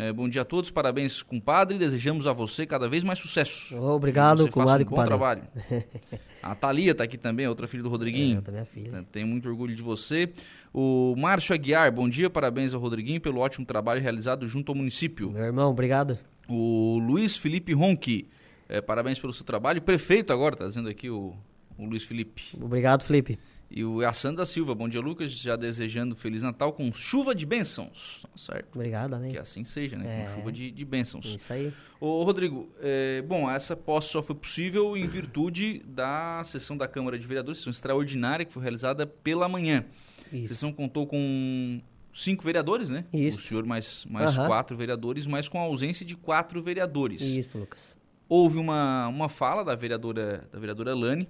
É, 0.00 0.12
bom 0.12 0.28
dia 0.28 0.42
a 0.42 0.44
todos, 0.44 0.70
parabéns, 0.70 1.24
compadre. 1.24 1.76
Desejamos 1.76 2.24
a 2.28 2.32
você 2.32 2.64
cada 2.64 2.88
vez 2.88 3.02
mais 3.02 3.18
sucesso. 3.18 3.76
Obrigado, 3.76 4.48
comadre. 4.48 4.86
Um 4.86 4.90
bom 4.90 5.04
trabalho. 5.04 5.42
a 6.40 6.54
Thalia 6.54 6.92
está 6.92 7.02
aqui 7.02 7.18
também, 7.18 7.48
outra 7.48 7.66
filha 7.66 7.82
do 7.82 7.88
Rodriguinho. 7.88 8.38
É, 8.38 8.40
também 8.40 8.60
é 8.60 8.64
filha. 8.64 9.04
Tenho 9.10 9.26
muito 9.26 9.48
orgulho 9.48 9.74
de 9.74 9.82
você. 9.82 10.32
O 10.72 11.16
Márcio 11.18 11.52
Aguiar, 11.52 11.90
bom 11.90 12.08
dia, 12.08 12.30
parabéns 12.30 12.72
ao 12.72 12.80
Rodriguinho 12.80 13.20
pelo 13.20 13.40
ótimo 13.40 13.66
trabalho 13.66 14.00
realizado 14.00 14.46
junto 14.46 14.70
ao 14.70 14.76
município. 14.76 15.32
Meu 15.32 15.42
irmão, 15.42 15.68
obrigado. 15.72 16.16
O 16.48 17.00
Luiz 17.04 17.36
Felipe 17.36 17.72
Ronque, 17.72 18.28
é, 18.68 18.80
parabéns 18.80 19.18
pelo 19.18 19.32
seu 19.32 19.44
trabalho. 19.44 19.82
Prefeito 19.82 20.32
agora, 20.32 20.54
está 20.54 20.68
dizendo 20.68 20.88
aqui 20.88 21.10
o, 21.10 21.34
o 21.76 21.84
Luiz 21.84 22.04
Felipe. 22.04 22.56
Obrigado, 22.60 23.02
Felipe. 23.02 23.36
E 23.70 23.84
o 23.84 24.04
a 24.04 24.12
Sandra 24.14 24.46
Silva, 24.46 24.74
bom 24.74 24.88
dia, 24.88 25.00
Lucas. 25.00 25.30
Já 25.30 25.54
desejando 25.54 26.16
Feliz 26.16 26.42
Natal 26.42 26.72
com 26.72 26.90
chuva 26.92 27.34
de 27.34 27.44
bênçãos. 27.44 28.22
Tá 28.22 28.28
certo? 28.36 28.74
Obrigado, 28.74 29.14
amém. 29.14 29.32
Que 29.32 29.38
assim 29.38 29.62
seja, 29.64 29.96
né? 29.96 30.22
É. 30.22 30.26
Com 30.26 30.36
chuva 30.36 30.52
de, 30.52 30.70
de 30.70 30.84
bênçãos. 30.84 31.26
Isso 31.26 31.52
aí. 31.52 31.72
Ô, 32.00 32.22
Rodrigo, 32.22 32.68
é, 32.80 33.20
bom, 33.22 33.50
essa 33.50 33.76
posse 33.76 34.08
só 34.08 34.22
foi 34.22 34.34
possível 34.36 34.96
em 34.96 35.06
virtude 35.06 35.82
da 35.86 36.42
sessão 36.44 36.76
da 36.76 36.88
Câmara 36.88 37.18
de 37.18 37.26
Vereadores, 37.26 37.58
sessão 37.58 37.70
extraordinária 37.70 38.44
que 38.46 38.52
foi 38.52 38.62
realizada 38.62 39.06
pela 39.06 39.48
manhã. 39.48 39.84
Isso. 40.32 40.46
A 40.46 40.48
sessão 40.48 40.72
contou 40.72 41.06
com 41.06 41.80
cinco 42.14 42.44
vereadores, 42.44 42.88
né? 42.88 43.04
Isso. 43.12 43.38
O 43.38 43.42
senhor 43.42 43.64
mais, 43.66 44.04
mais 44.06 44.36
Aham. 44.36 44.46
quatro 44.46 44.76
vereadores, 44.76 45.26
mas 45.26 45.46
com 45.48 45.58
a 45.58 45.62
ausência 45.62 46.06
de 46.06 46.16
quatro 46.16 46.62
vereadores. 46.62 47.20
Isso, 47.20 47.58
Lucas. 47.58 47.98
Houve 48.28 48.58
uma, 48.58 49.08
uma 49.08 49.28
fala 49.28 49.64
da 49.64 49.74
vereadora, 49.74 50.46
da 50.52 50.58
vereadora 50.58 50.94
Lani, 50.94 51.28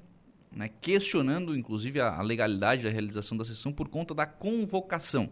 né, 0.50 0.70
questionando 0.80 1.56
inclusive 1.56 2.00
a, 2.00 2.20
legalidade 2.22 2.84
da 2.84 2.90
realização 2.90 3.36
da 3.36 3.44
sessão 3.44 3.72
por 3.72 3.88
conta 3.88 4.14
da 4.14 4.26
convocação. 4.26 5.28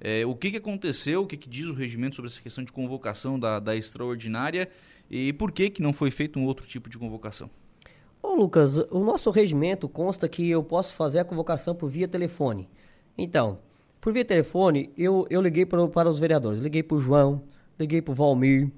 É, 0.00 0.24
o 0.24 0.34
que, 0.34 0.50
que 0.50 0.56
aconteceu, 0.56 1.22
o 1.22 1.26
que, 1.26 1.36
que 1.36 1.48
diz 1.48 1.66
o 1.66 1.74
regimento 1.74 2.16
sobre 2.16 2.30
essa 2.30 2.40
questão 2.40 2.64
de 2.64 2.72
convocação 2.72 3.38
da, 3.38 3.60
da 3.60 3.76
extraordinária 3.76 4.70
e 5.10 5.32
por 5.32 5.52
que, 5.52 5.68
que 5.68 5.82
não 5.82 5.92
foi 5.92 6.10
feito 6.10 6.38
um 6.38 6.44
outro 6.44 6.66
tipo 6.66 6.88
de 6.88 6.96
convocação? 6.96 7.50
Ô 8.22 8.34
Lucas, 8.34 8.76
o 8.90 9.00
nosso 9.00 9.30
regimento 9.30 9.88
consta 9.88 10.28
que 10.28 10.48
eu 10.48 10.62
posso 10.62 10.92
fazer 10.94 11.20
a 11.20 11.24
convocação 11.24 11.74
por 11.74 11.90
via 11.90 12.06
telefone. 12.06 12.68
Então, 13.16 13.58
por 14.00 14.12
via 14.12 14.24
telefone, 14.24 14.90
eu, 14.96 15.26
eu 15.28 15.40
liguei 15.42 15.66
para, 15.66 15.86
para 15.88 16.08
os 16.08 16.18
vereadores. 16.18 16.60
Liguei 16.60 16.82
para 16.82 16.96
o 16.96 17.00
João, 17.00 17.42
liguei 17.78 18.00
para 18.00 18.12
o 18.12 18.14
Valmir. 18.14 18.70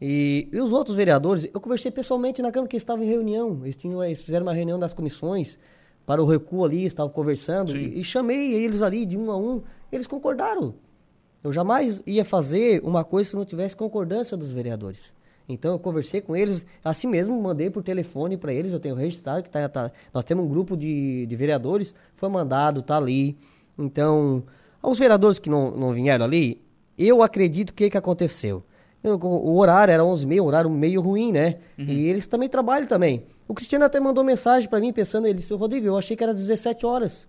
E, 0.00 0.48
e 0.52 0.60
os 0.60 0.72
outros 0.72 0.96
vereadores, 0.96 1.48
eu 1.52 1.60
conversei 1.60 1.90
pessoalmente 1.90 2.40
na 2.40 2.52
Câmara 2.52 2.68
que 2.68 2.76
estavam 2.76 3.04
em 3.04 3.08
reunião. 3.08 3.60
Eles, 3.62 3.76
tinham, 3.76 4.02
eles 4.04 4.22
fizeram 4.22 4.46
uma 4.46 4.54
reunião 4.54 4.78
das 4.78 4.94
comissões 4.94 5.58
para 6.06 6.22
o 6.22 6.26
recuo 6.26 6.64
ali, 6.64 6.84
estavam 6.84 7.12
conversando. 7.12 7.76
E, 7.76 8.00
e 8.00 8.04
chamei 8.04 8.54
eles 8.54 8.80
ali 8.80 9.04
de 9.04 9.16
um 9.16 9.30
a 9.30 9.36
um. 9.36 9.62
Eles 9.90 10.06
concordaram. 10.06 10.74
Eu 11.42 11.52
jamais 11.52 12.02
ia 12.06 12.24
fazer 12.24 12.80
uma 12.84 13.04
coisa 13.04 13.30
se 13.30 13.36
não 13.36 13.44
tivesse 13.44 13.74
concordância 13.76 14.36
dos 14.36 14.52
vereadores. 14.52 15.14
Então 15.48 15.72
eu 15.72 15.78
conversei 15.78 16.20
com 16.20 16.36
eles, 16.36 16.66
assim 16.84 17.06
mesmo 17.06 17.40
mandei 17.40 17.70
por 17.70 17.82
telefone 17.82 18.36
para 18.36 18.52
eles, 18.52 18.72
eu 18.72 18.78
tenho 18.80 18.94
registrado 18.94 19.42
que 19.42 19.48
tá, 19.48 19.66
tá- 19.68 19.90
nós 20.12 20.24
temos 20.24 20.44
um 20.44 20.48
grupo 20.48 20.76
de, 20.76 21.24
de 21.26 21.36
vereadores, 21.36 21.94
foi 22.14 22.28
mandado, 22.28 22.82
tá 22.82 22.98
ali. 22.98 23.36
Então, 23.78 24.42
aos 24.82 24.98
vereadores 24.98 25.38
que 25.38 25.48
não, 25.48 25.70
não 25.70 25.92
vieram 25.92 26.24
ali, 26.24 26.60
eu 26.98 27.22
acredito 27.22 27.72
que 27.72 27.88
que 27.88 27.96
aconteceu. 27.96 28.62
O 29.02 29.56
horário 29.58 29.92
era 29.92 30.02
11h30, 30.02 30.40
um 30.42 30.46
horário 30.46 30.68
meio 30.70 31.00
ruim, 31.00 31.30
né? 31.32 31.56
E 31.78 32.06
eles 32.08 32.26
também 32.26 32.48
trabalham 32.48 32.86
também. 32.86 33.22
O 33.46 33.54
Cristiano 33.54 33.84
até 33.84 34.00
mandou 34.00 34.24
mensagem 34.24 34.68
para 34.68 34.80
mim 34.80 34.92
pensando, 34.92 35.26
ele 35.26 35.38
disse, 35.38 35.54
Rodrigo, 35.54 35.86
eu 35.86 35.96
achei 35.96 36.16
que 36.16 36.22
era 36.24 36.34
17 36.34 36.84
horas. 36.84 37.26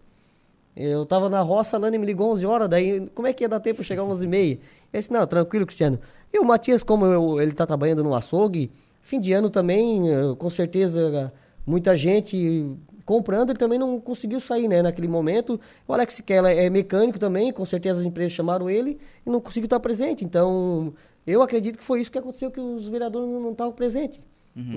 Eu 0.75 1.05
tava 1.05 1.29
na 1.29 1.41
roça, 1.41 1.75
a 1.75 1.79
Lani 1.79 1.97
me 1.97 2.05
ligou 2.05 2.31
11 2.31 2.45
horas, 2.45 2.67
daí 2.69 3.07
como 3.13 3.27
é 3.27 3.33
que 3.33 3.43
ia 3.43 3.49
dar 3.49 3.59
tempo 3.59 3.83
chegar 3.83 4.03
11 4.03 4.23
e 4.25 4.27
meia? 4.27 4.59
Eu 4.93 4.99
disse, 4.99 5.11
não, 5.11 5.25
tranquilo, 5.27 5.65
Cristiano. 5.65 5.99
E 6.33 6.39
o 6.39 6.45
Matias, 6.45 6.83
como 6.83 7.05
eu- 7.05 7.39
ele 7.41 7.51
tá 7.51 7.65
trabalhando 7.65 8.03
no 8.03 8.15
açougue, 8.15 8.71
fim 9.01 9.19
de 9.19 9.31
ano 9.33 9.49
também, 9.49 10.09
eh, 10.11 10.35
com 10.38 10.49
certeza, 10.49 11.31
muita 11.65 11.95
gente 11.95 12.65
comprando, 13.05 13.49
ele 13.49 13.59
também 13.59 13.77
não 13.79 13.99
conseguiu 13.99 14.39
sair, 14.39 14.67
né, 14.67 14.81
naquele 14.81 15.07
momento. 15.07 15.59
O 15.88 15.93
Alex 15.93 16.21
Keller 16.21 16.57
é 16.57 16.69
mecânico 16.69 17.19
também, 17.19 17.51
com 17.51 17.65
certeza 17.65 17.99
as 18.01 18.05
empresas 18.05 18.31
chamaram 18.31 18.69
ele 18.69 18.97
e 19.25 19.29
não 19.29 19.41
conseguiu 19.41 19.65
estar 19.65 19.79
presente. 19.79 20.23
Então, 20.23 20.93
eu 21.31 21.41
acredito 21.41 21.77
que 21.77 21.83
foi 21.83 22.01
isso 22.01 22.12
que 22.12 22.17
aconteceu, 22.17 22.51
que 22.51 22.59
os 22.59 22.88
vereadores 22.88 23.27
não 23.29 23.51
estavam 23.51 23.74
presentes. 23.74 24.19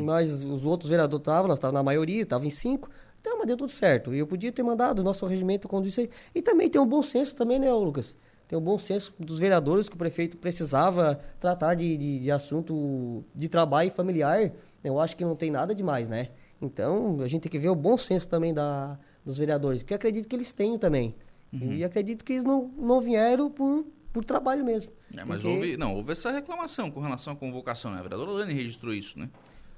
Mas 0.02 0.44
os 0.44 0.64
outros 0.64 0.90
vereadores 0.90 1.23
estavam, 1.23 1.49
nós 1.49 1.59
estávamos 1.59 1.78
na 1.78 1.82
maioria, 1.82 2.23
estavam 2.23 2.47
em 2.47 2.50
cinco. 2.50 2.88
Então, 3.21 3.38
mas 3.38 3.47
deu 3.47 3.56
tudo 3.56 3.71
certo. 3.71 4.14
E 4.14 4.18
eu 4.18 4.26
podia 4.26 4.50
ter 4.52 4.62
mandado 4.62 4.99
o 4.99 5.02
nosso 5.02 5.25
regimento 5.26 5.68
quando 5.68 5.87
isso 5.87 6.00
aí. 6.00 6.11
E 6.35 6.42
também 6.42 6.68
tem 6.68 6.80
um 6.80 6.87
bom 6.87 7.02
senso 7.02 7.35
também, 7.35 7.59
né, 7.59 7.73
Lucas? 7.73 8.16
Tem 8.49 8.59
um 8.59 8.62
bom 8.62 8.78
senso 8.78 9.14
dos 9.18 9.38
vereadores 9.38 9.88
que 9.88 9.94
o 9.94 9.99
prefeito 9.99 10.37
precisava 10.37 11.21
tratar 11.40 11.75
de, 11.75 11.97
de, 11.97 12.18
de 12.21 12.30
assunto 12.30 13.25
de 13.35 13.49
trabalho 13.49 13.90
familiar. 13.90 14.52
Eu 14.85 15.00
acho 15.00 15.16
que 15.16 15.25
não 15.25 15.35
tem 15.35 15.50
nada 15.50 15.75
demais, 15.75 16.09
né? 16.09 16.28
Então, 16.61 17.21
a 17.21 17.28
gente 17.28 17.42
tem 17.42 17.50
que 17.50 17.59
ver 17.59 17.71
o 17.71 17.75
bom 17.75 17.97
senso 17.97 18.28
também 18.28 18.52
da, 18.52 18.99
dos 19.25 19.38
vereadores, 19.38 19.82
que 19.82 19.92
eu 19.92 19.97
acredito 19.97 20.28
que 20.28 20.37
eles 20.37 20.52
têm 20.52 20.76
também. 20.78 21.14
E 21.78 21.85
acredito 21.85 22.25
que 22.25 22.32
eles 22.32 22.44
não, 22.44 22.71
não 22.76 23.00
vieram 23.00 23.50
por, 23.50 23.85
por 24.12 24.25
trabalho 24.25 24.64
mesmo. 24.64 24.92
É, 25.16 25.25
mas 25.25 25.42
Porque- 25.42 25.57
houve, 25.57 25.76
não, 25.76 25.95
houve 25.95 26.12
essa 26.12 26.31
reclamação 26.31 26.90
com 26.90 27.00
relação 27.00 27.33
à 27.33 27.37
convocação, 27.37 27.90
né? 27.92 27.99
A 27.99 28.02
vereadora 28.02 28.31
Lani 28.31 28.52
registrou 28.52 28.92
isso, 28.92 29.19
né? 29.19 29.31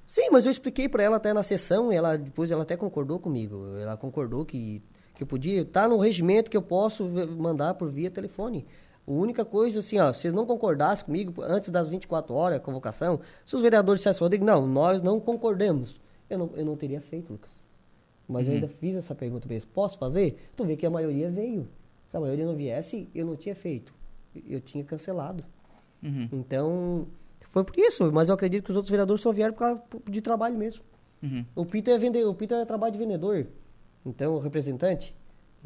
Sim, 0.06 0.28
mas 0.30 0.44
eu 0.44 0.52
expliquei 0.52 0.88
para 0.88 1.02
ela 1.02 1.16
até 1.16 1.32
na 1.32 1.42
sessão 1.42 1.92
e 1.92 1.96
ela 1.96 2.16
depois 2.16 2.50
ela 2.50 2.62
até 2.62 2.76
concordou 2.76 3.18
comigo. 3.18 3.76
Ela 3.78 3.96
concordou 3.96 4.44
que, 4.44 4.82
que 5.14 5.22
eu 5.22 5.26
podia 5.26 5.64
tá 5.64 5.88
no 5.88 5.96
regimento 5.98 6.50
que 6.50 6.56
eu 6.56 6.62
posso 6.62 7.04
mandar 7.38 7.74
por 7.74 7.90
via 7.90 8.10
telefone. 8.10 8.66
A 9.06 9.10
única 9.10 9.44
coisa 9.44 9.80
assim, 9.80 9.98
ó, 9.98 10.12
se 10.12 10.20
vocês 10.22 10.34
não 10.34 10.46
concordassem 10.46 11.04
comigo 11.06 11.42
antes 11.42 11.70
das 11.70 11.88
24 11.88 12.34
horas 12.34 12.56
a 12.58 12.60
convocação, 12.60 13.20
se 13.44 13.54
os 13.54 13.62
vereadores 13.62 14.00
dissessem, 14.00 14.22
Rodrigo, 14.22 14.44
não, 14.44 14.66
nós 14.66 15.02
não 15.02 15.20
concordamos, 15.20 16.00
eu 16.28 16.38
não, 16.38 16.50
eu 16.54 16.64
não 16.64 16.76
teria 16.76 17.00
feito, 17.00 17.32
Lucas. 17.32 17.50
Mas 18.26 18.46
eu 18.48 18.54
ainda 18.54 18.68
fiz 18.68 18.96
essa 18.96 19.14
pergunta 19.14 19.46
para 19.46 19.54
eles, 19.54 19.64
posso 19.66 19.98
fazer? 19.98 20.48
Tu 20.56 20.64
vê 20.64 20.76
que 20.76 20.86
a 20.86 20.90
maioria 20.90 21.30
veio. 21.30 21.68
Se 22.10 22.16
a 22.16 22.20
maioria 22.20 22.46
não 22.46 22.54
viesse, 22.54 23.08
eu 23.14 23.26
não 23.26 23.36
tinha 23.36 23.54
feito. 23.54 23.92
Eu 24.48 24.60
tinha 24.60 24.84
cancelado. 24.84 25.44
Uhum. 26.02 26.28
Então, 26.32 27.06
foi 27.48 27.64
por 27.64 27.78
isso. 27.78 28.10
Mas 28.12 28.28
eu 28.28 28.34
acredito 28.34 28.64
que 28.64 28.70
os 28.70 28.76
outros 28.76 28.90
vereadores 28.90 29.20
só 29.20 29.32
vieram 29.32 29.52
por 29.52 29.60
causa 29.60 29.82
de 30.08 30.20
trabalho 30.20 30.56
mesmo. 30.56 30.84
Uhum. 31.22 31.44
O 31.54 31.64
Pita 31.64 31.90
é 31.90 31.98
vender, 31.98 32.24
o 32.24 32.34
Pita 32.34 32.56
é 32.56 32.64
trabalho 32.64 32.92
de 32.92 32.98
vendedor. 32.98 33.46
Então, 34.04 34.34
o 34.34 34.38
representante, 34.38 35.16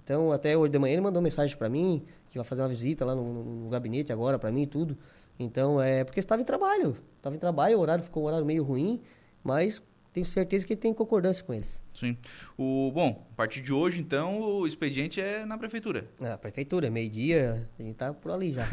então 0.02 0.30
até 0.30 0.56
hoje 0.56 0.70
de 0.70 0.78
manhã 0.78 0.92
ele 0.92 1.00
mandou 1.00 1.20
mensagem 1.20 1.56
para 1.56 1.68
mim, 1.68 2.04
que 2.28 2.38
vai 2.38 2.44
fazer 2.44 2.62
uma 2.62 2.68
visita 2.68 3.04
lá 3.04 3.14
no, 3.14 3.32
no, 3.32 3.44
no 3.44 3.68
gabinete 3.68 4.12
agora 4.12 4.38
para 4.38 4.52
mim 4.52 4.62
e 4.62 4.66
tudo. 4.66 4.96
Então, 5.38 5.80
é 5.82 6.04
porque 6.04 6.20
estava 6.20 6.40
em 6.40 6.44
trabalho. 6.44 6.96
Estava 7.16 7.34
em 7.34 7.38
trabalho, 7.38 7.78
o 7.78 7.80
horário 7.80 8.04
ficou 8.04 8.22
um 8.22 8.26
horário 8.26 8.46
meio 8.46 8.62
ruim, 8.62 9.00
mas 9.42 9.82
tenho 10.12 10.26
certeza 10.26 10.66
que 10.66 10.74
tem 10.74 10.92
concordância 10.92 11.44
com 11.44 11.54
eles. 11.54 11.82
Sim. 11.94 12.16
O, 12.56 12.90
bom, 12.92 13.26
a 13.32 13.36
partir 13.36 13.60
de 13.60 13.72
hoje, 13.72 14.00
então, 14.00 14.40
o 14.40 14.66
expediente 14.66 15.20
é 15.20 15.44
na 15.44 15.58
prefeitura. 15.58 16.08
Na 16.20 16.36
prefeitura, 16.38 16.90
meio-dia, 16.90 17.68
a 17.78 17.82
gente 17.82 17.94
tá 17.94 18.12
por 18.12 18.32
ali 18.32 18.52
já. 18.52 18.66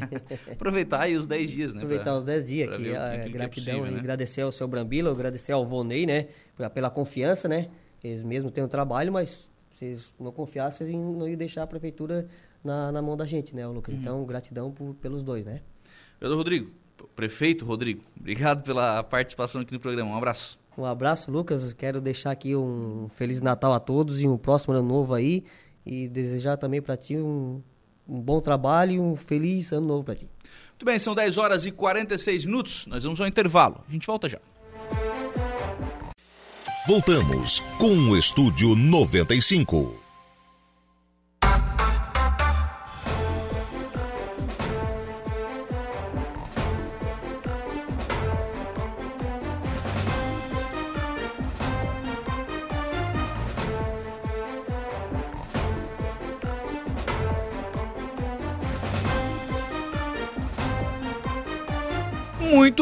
Aproveitar 0.50 1.02
aí 1.02 1.16
os 1.16 1.26
10 1.26 1.50
dias, 1.50 1.74
né? 1.74 1.80
Aproveitar 1.80 2.04
pra, 2.04 2.18
os 2.18 2.24
10 2.24 2.44
dias, 2.44 2.76
que, 2.76 2.96
a 2.96 3.10
que, 3.10 3.24
que 3.24 3.30
gratidão, 3.30 3.74
é 3.74 3.78
possível, 3.78 3.92
né? 3.92 3.98
agradecer 3.98 4.40
ao 4.42 4.52
seu 4.52 4.66
Brambila, 4.66 5.10
agradecer 5.10 5.52
ao 5.52 5.64
Vonei, 5.64 6.06
né, 6.06 6.28
pela 6.74 6.90
confiança, 6.90 7.48
né? 7.48 7.68
Eles 8.02 8.22
mesmo 8.22 8.50
têm 8.50 8.64
um 8.64 8.68
trabalho, 8.68 9.12
mas 9.12 9.50
se 9.70 9.86
eles 9.86 10.12
não 10.18 10.32
confiassem, 10.32 10.96
não 10.96 11.28
iam 11.28 11.36
deixar 11.36 11.62
a 11.64 11.66
prefeitura 11.66 12.28
na, 12.64 12.90
na 12.92 13.02
mão 13.02 13.16
da 13.16 13.26
gente, 13.26 13.54
né, 13.54 13.66
Lucas? 13.66 13.94
Uhum. 13.94 14.00
Então, 14.00 14.24
gratidão 14.24 14.70
por, 14.70 14.94
pelos 14.94 15.22
dois, 15.22 15.44
né? 15.44 15.60
Vereador 16.20 16.38
Rodrigo, 16.38 16.70
prefeito 17.14 17.64
Rodrigo, 17.64 18.00
obrigado 18.18 18.62
pela 18.62 19.02
participação 19.02 19.60
aqui 19.60 19.72
no 19.72 19.80
programa. 19.80 20.10
Um 20.10 20.16
abraço. 20.16 20.58
Um 20.78 20.84
abraço, 20.84 21.28
Lucas. 21.28 21.72
Quero 21.72 22.00
deixar 22.00 22.30
aqui 22.30 22.54
um 22.54 23.08
Feliz 23.10 23.40
Natal 23.40 23.72
a 23.72 23.80
todos 23.80 24.20
e 24.20 24.28
um 24.28 24.38
próximo 24.38 24.74
ano 24.74 24.88
novo 24.88 25.12
aí. 25.12 25.42
E 25.84 26.06
desejar 26.06 26.56
também 26.56 26.80
para 26.80 26.96
ti 26.96 27.16
um, 27.16 27.60
um 28.08 28.20
bom 28.20 28.40
trabalho 28.40 28.92
e 28.92 29.00
um 29.00 29.16
feliz 29.16 29.72
ano 29.72 29.88
novo 29.88 30.04
para 30.04 30.14
ti. 30.14 30.28
Muito 30.70 30.84
bem, 30.84 30.98
são 31.00 31.16
10 31.16 31.36
horas 31.36 31.66
e 31.66 31.72
46 31.72 32.44
minutos. 32.44 32.86
Nós 32.86 33.02
vamos 33.02 33.20
ao 33.20 33.26
intervalo. 33.26 33.82
A 33.88 33.90
gente 33.90 34.06
volta 34.06 34.28
já. 34.28 34.38
Voltamos 36.86 37.58
com 37.78 38.10
o 38.10 38.16
Estúdio 38.16 38.76
95. 38.76 40.07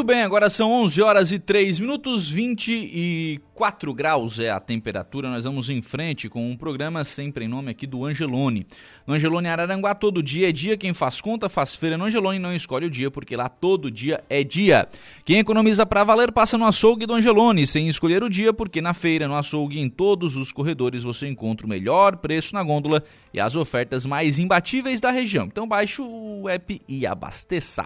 Bem, 0.06 0.22
agora 0.22 0.48
são 0.48 0.70
11 0.84 1.02
horas 1.02 1.32
e 1.32 1.38
3 1.38 1.80
minutos, 1.80 2.30
24 2.30 3.92
graus 3.92 4.38
é 4.38 4.50
a 4.50 4.60
temperatura. 4.60 5.28
Nós 5.28 5.42
vamos 5.42 5.68
em 5.68 5.82
frente 5.82 6.28
com 6.28 6.48
um 6.48 6.56
programa 6.56 7.04
sempre 7.04 7.44
em 7.44 7.48
nome 7.48 7.72
aqui 7.72 7.88
do 7.88 8.04
Angelone. 8.04 8.68
No 9.04 9.14
Angelone 9.14 9.48
Araranguá, 9.48 9.96
todo 9.96 10.22
dia 10.22 10.48
é 10.48 10.52
dia. 10.52 10.76
Quem 10.76 10.94
faz 10.94 11.20
conta, 11.20 11.48
faz 11.48 11.74
feira 11.74 11.98
no 11.98 12.04
Angelone 12.04 12.38
não 12.38 12.54
escolhe 12.54 12.86
o 12.86 12.90
dia, 12.90 13.10
porque 13.10 13.34
lá 13.36 13.48
todo 13.48 13.90
dia 13.90 14.22
é 14.30 14.44
dia. 14.44 14.88
Quem 15.24 15.40
economiza 15.40 15.84
para 15.84 16.04
valer, 16.04 16.30
passa 16.30 16.56
no 16.56 16.66
açougue 16.66 17.04
do 17.04 17.14
Angelone, 17.14 17.66
sem 17.66 17.88
escolher 17.88 18.22
o 18.22 18.30
dia, 18.30 18.52
porque 18.52 18.80
na 18.80 18.94
feira, 18.94 19.26
no 19.26 19.34
açougue, 19.34 19.80
em 19.80 19.88
todos 19.88 20.36
os 20.36 20.52
corredores, 20.52 21.02
você 21.02 21.26
encontra 21.26 21.66
o 21.66 21.68
melhor 21.68 22.18
preço 22.18 22.54
na 22.54 22.62
gôndola 22.62 23.02
e 23.34 23.40
as 23.40 23.56
ofertas 23.56 24.06
mais 24.06 24.38
imbatíveis 24.38 25.00
da 25.00 25.10
região. 25.10 25.46
Então 25.46 25.66
baixe 25.66 26.00
o 26.00 26.48
app 26.48 26.80
e 26.86 27.04
abasteça. 27.04 27.84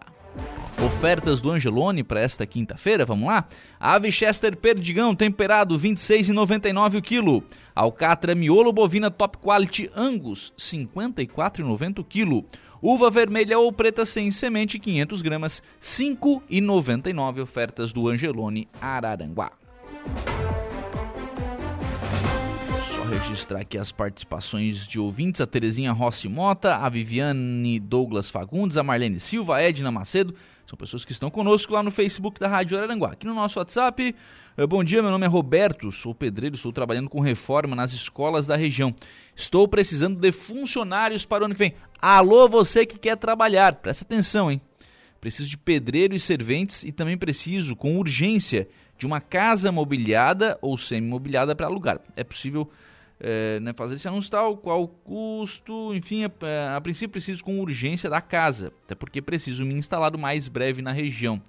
Ofertas 0.85 1.43
do 1.43 1.51
Angelone 1.51 2.03
para 2.03 2.21
esta 2.21 2.47
quinta-feira, 2.47 3.05
vamos 3.05 3.29
lá? 3.29 3.47
Ave 3.79 4.11
Chester 4.11 4.57
Perdigão 4.57 5.15
temperado 5.15 5.79
26,99 5.79 6.99
o 6.99 7.03
quilo. 7.03 7.45
Alcatra 7.75 8.35
miolo 8.35 8.73
bovina 8.73 9.11
top 9.11 9.39
quality 9.39 9.91
Angus 9.95 10.53
54,90 10.59 11.99
o 11.99 12.05
quilo. 12.05 12.45
Uva 12.81 13.11
vermelha 13.11 13.59
ou 13.59 13.71
preta 13.71 14.07
sem 14.07 14.31
semente 14.31 14.79
500 14.79 15.21
gramas 15.21 15.63
5,99 15.83 17.43
ofertas 17.43 17.93
do 17.93 18.09
Angelone 18.09 18.67
Araranguá 18.81 19.60
registrar 23.11 23.61
aqui 23.61 23.77
as 23.77 23.91
participações 23.91 24.87
de 24.87 25.01
ouvintes, 25.01 25.41
a 25.41 25.47
Terezinha 25.47 25.91
Rossi 25.93 26.29
Mota, 26.29 26.77
a 26.77 26.89
Viviane 26.89 27.81
Douglas 27.81 28.31
Fagundes, 28.31 28.77
a 28.77 28.83
Marlene 28.83 29.19
Silva, 29.19 29.57
a 29.57 29.63
Edna 29.63 29.91
Macedo, 29.91 30.35
são 30.65 30.77
pessoas 30.77 31.05
que 31.05 31.11
estão 31.11 31.29
conosco 31.31 31.73
lá 31.73 31.83
no 31.83 31.91
Facebook 31.91 32.39
da 32.39 32.47
Rádio 32.47 32.79
Araranguá. 32.79 33.13
Aqui 33.13 33.27
no 33.27 33.35
nosso 33.35 33.59
WhatsApp, 33.59 34.15
eh, 34.57 34.67
bom 34.67 34.85
dia, 34.85 35.03
meu 35.03 35.11
nome 35.11 35.27
é 35.27 35.29
Roberto, 35.29 35.91
sou 35.91 36.15
pedreiro, 36.15 36.55
estou 36.55 36.73
trabalhando 36.73 37.11
com 37.11 37.21
reforma 37.21 37.75
nas 37.75 37.93
escolas 37.93 38.47
da 38.47 38.55
região. 38.55 38.95
Estou 39.35 39.67
precisando 39.67 40.21
de 40.21 40.31
funcionários 40.31 41.27
para 41.27 41.43
o 41.43 41.47
ano 41.47 41.55
que 41.55 41.61
vem. 41.61 41.75
Alô, 42.01 42.49
você 42.49 42.87
que 42.87 42.99
quer 42.99 43.17
trabalhar, 43.17 43.75
presta 43.77 44.05
atenção, 44.05 44.49
hein? 44.49 44.61
Preciso 45.21 45.51
de 45.51 45.59
pedreiro 45.59 46.15
e 46.15 46.21
serventes 46.21 46.85
e 46.85 46.93
também 46.93 47.19
preciso, 47.19 47.75
com 47.75 47.99
urgência, 47.99 48.69
de 48.97 49.07
uma 49.07 49.21
casa 49.21 49.73
mobiliada 49.73 50.57
ou 50.63 50.79
semi-mobiliada 50.79 51.57
para 51.57 51.67
alugar. 51.67 52.01
É 52.15 52.23
possível 52.23 52.71
é, 53.21 53.61
né, 53.61 53.73
fazer 53.75 53.97
esse 53.97 54.09
anúncio 54.09 54.31
tal, 54.31 54.57
qual 54.57 54.83
o 54.83 54.89
custo, 54.89 55.95
enfim, 55.95 56.25
a, 56.25 56.31
é, 56.41 56.75
a, 56.75 56.81
princípio 56.81 57.11
preciso 57.11 57.45
com 57.45 57.61
urgência 57.61 58.09
da 58.09 58.21
casa, 58.21 58.73
até 58.85 58.95
porque 58.95 59.21
preciso 59.21 59.65
me 59.65 59.75
instalar 59.75 60.17
o 60.17 60.19
mais 60.19 60.49
breve 60.49 60.81
na 60.81 60.91
região. 60.91 61.41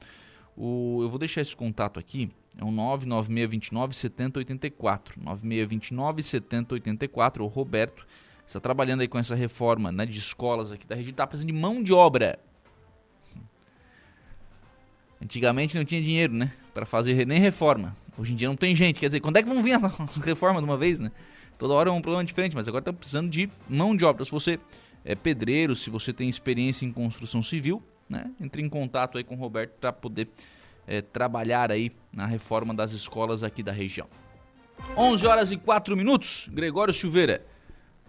O, 0.55 0.99
eu 1.01 1.09
vou 1.09 1.17
deixar 1.17 1.41
esse 1.41 1.55
contato 1.55 1.97
aqui, 1.97 2.29
é 2.57 2.63
o 2.63 2.71
99629 2.71 3.95
7084, 3.95 5.15
9629 5.23 6.23
7084, 6.23 7.43
o 7.43 7.47
Roberto 7.47 8.05
está 8.45 8.59
trabalhando 8.59 8.99
aí 8.99 9.07
com 9.07 9.17
essa 9.17 9.33
reforma 9.33 9.93
né, 9.93 10.05
de 10.05 10.19
escolas 10.19 10.73
aqui 10.73 10.85
da 10.85 10.93
região, 10.93 11.11
está 11.11 11.25
precisando 11.25 11.53
de 11.53 11.57
mão 11.57 11.81
de 11.81 11.93
obra. 11.93 12.37
Antigamente 15.23 15.77
não 15.77 15.85
tinha 15.85 16.01
dinheiro, 16.01 16.33
né, 16.33 16.51
para 16.73 16.85
fazer 16.85 17.25
nem 17.25 17.39
reforma. 17.39 17.95
Hoje 18.17 18.33
em 18.33 18.35
dia 18.35 18.49
não 18.49 18.57
tem 18.57 18.75
gente, 18.75 18.99
quer 18.99 19.07
dizer, 19.07 19.21
quando 19.21 19.37
é 19.37 19.43
que 19.43 19.47
vão 19.47 19.63
vir 19.63 19.73
a 19.73 19.91
reforma 20.25 20.59
de 20.59 20.65
uma 20.65 20.75
vez, 20.75 20.99
né? 20.99 21.11
Toda 21.61 21.75
hora 21.75 21.91
é 21.91 21.93
um 21.93 22.01
problema 22.01 22.25
diferente, 22.25 22.55
mas 22.55 22.67
agora 22.67 22.81
está 22.81 22.91
precisando 22.91 23.29
de 23.29 23.47
mão 23.69 23.95
de 23.95 24.03
obra. 24.03 24.25
Se 24.25 24.31
você 24.31 24.59
é 25.05 25.13
pedreiro, 25.13 25.75
se 25.75 25.91
você 25.91 26.11
tem 26.11 26.27
experiência 26.27 26.87
em 26.87 26.91
construção 26.91 27.43
civil, 27.43 27.83
né, 28.09 28.31
entre 28.41 28.63
em 28.63 28.67
contato 28.67 29.19
aí 29.19 29.23
com 29.23 29.35
o 29.35 29.37
Roberto 29.37 29.73
para 29.79 29.93
poder 29.93 30.27
é, 30.87 31.03
trabalhar 31.03 31.71
aí 31.71 31.91
na 32.11 32.25
reforma 32.25 32.73
das 32.73 32.93
escolas 32.93 33.43
aqui 33.43 33.61
da 33.61 33.71
região. 33.71 34.07
11 34.97 35.27
horas 35.27 35.51
e 35.51 35.57
4 35.57 35.95
minutos. 35.95 36.49
Gregório 36.51 36.95
Silveira, 36.95 37.45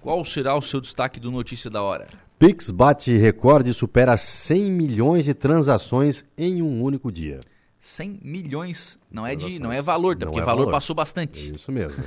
qual 0.01 0.25
será 0.25 0.57
o 0.57 0.62
seu 0.62 0.81
destaque 0.81 1.21
do 1.21 1.31
Notícia 1.31 1.69
da 1.69 1.83
Hora? 1.83 2.07
Pix 2.38 2.71
bate 2.71 3.15
recorde 3.19 3.69
e 3.69 3.75
supera 3.75 4.17
100 4.17 4.62
milhões 4.73 5.27
de 5.27 5.35
transações 5.35 6.25
em 6.38 6.62
um 6.62 6.83
único 6.83 7.12
dia. 7.12 7.38
100 7.83 8.21
milhões. 8.23 8.97
Não 9.11 9.27
é 9.27 9.35
de, 9.35 9.59
não 9.59 9.73
é 9.73 9.83
valor, 9.83 10.16
tá? 10.16 10.27
porque 10.27 10.38
é 10.38 10.45
valor, 10.45 10.61
valor, 10.61 10.71
passou 10.71 10.95
bastante. 10.95 11.51
É 11.51 11.57
isso 11.57 11.73
mesmo. 11.73 12.03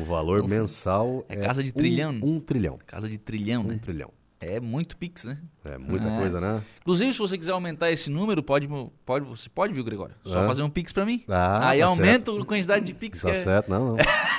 o 0.00 0.04
valor 0.06 0.46
mensal 0.46 1.24
é, 1.28 1.34
é 1.34 1.46
casa 1.46 1.64
de 1.64 1.72
trilhão. 1.72 2.12
Um, 2.22 2.36
um, 2.36 2.40
trilhão. 2.40 2.78
Casa 2.86 3.08
de 3.08 3.18
trilhão, 3.18 3.62
um 3.62 3.66
né? 3.66 3.74
Um 3.74 3.78
trilhão. 3.78 4.12
É 4.40 4.60
muito 4.60 4.96
Pix, 4.96 5.24
né? 5.24 5.36
É 5.64 5.76
muita 5.76 6.08
é. 6.08 6.16
coisa, 6.16 6.40
né? 6.40 6.62
Inclusive, 6.80 7.12
se 7.12 7.18
você 7.18 7.36
quiser 7.36 7.50
aumentar 7.50 7.90
esse 7.90 8.08
número, 8.08 8.40
pode, 8.40 8.68
pode, 9.04 9.26
você 9.26 9.50
pode, 9.50 9.74
viu, 9.74 9.82
Gregório? 9.82 10.14
Só 10.24 10.46
fazer 10.46 10.62
um 10.62 10.70
Pix 10.70 10.92
pra 10.92 11.04
mim. 11.04 11.24
Ah, 11.28 11.70
Aí 11.70 11.80
tá 11.80 11.86
aumenta 11.86 12.30
certo. 12.30 12.42
a 12.42 12.46
quantidade 12.46 12.86
de 12.86 12.94
Pix 12.94 13.20
tá 13.20 13.30
é. 13.30 13.34
certo, 13.34 13.68
não, 13.68 13.96
não. 13.96 13.96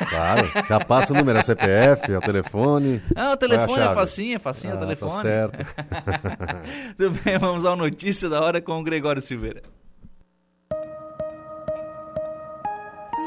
Claro. 0.10 0.50
Já 0.70 0.80
passa 0.80 1.12
o 1.12 1.18
número, 1.18 1.38
é 1.38 1.44
CPF, 1.44 2.14
é 2.14 2.18
o 2.18 2.22
telefone. 2.22 3.04
Ah, 3.14 3.34
o 3.34 3.38
telefone 3.38 3.82
é, 3.82 3.86
é 3.88 3.94
facinho, 3.94 4.36
é 4.38 4.40
facinho, 4.40 4.74
ah, 4.74 4.76
é 4.76 4.78
o 4.78 4.82
telefone. 4.82 5.12
Tá 5.12 5.22
certo. 5.22 5.66
Tudo 6.98 7.20
bem, 7.24 7.38
vamos 7.38 7.66
ao 7.66 7.76
Notícia 7.76 8.30
da 8.30 8.42
Hora 8.42 8.62
com 8.62 8.80
o 8.80 8.84
Gregório 8.84 9.22
Silveira. 9.22 9.62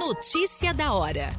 Notícia 0.07 0.75
da 0.75 0.93
hora. 0.93 1.31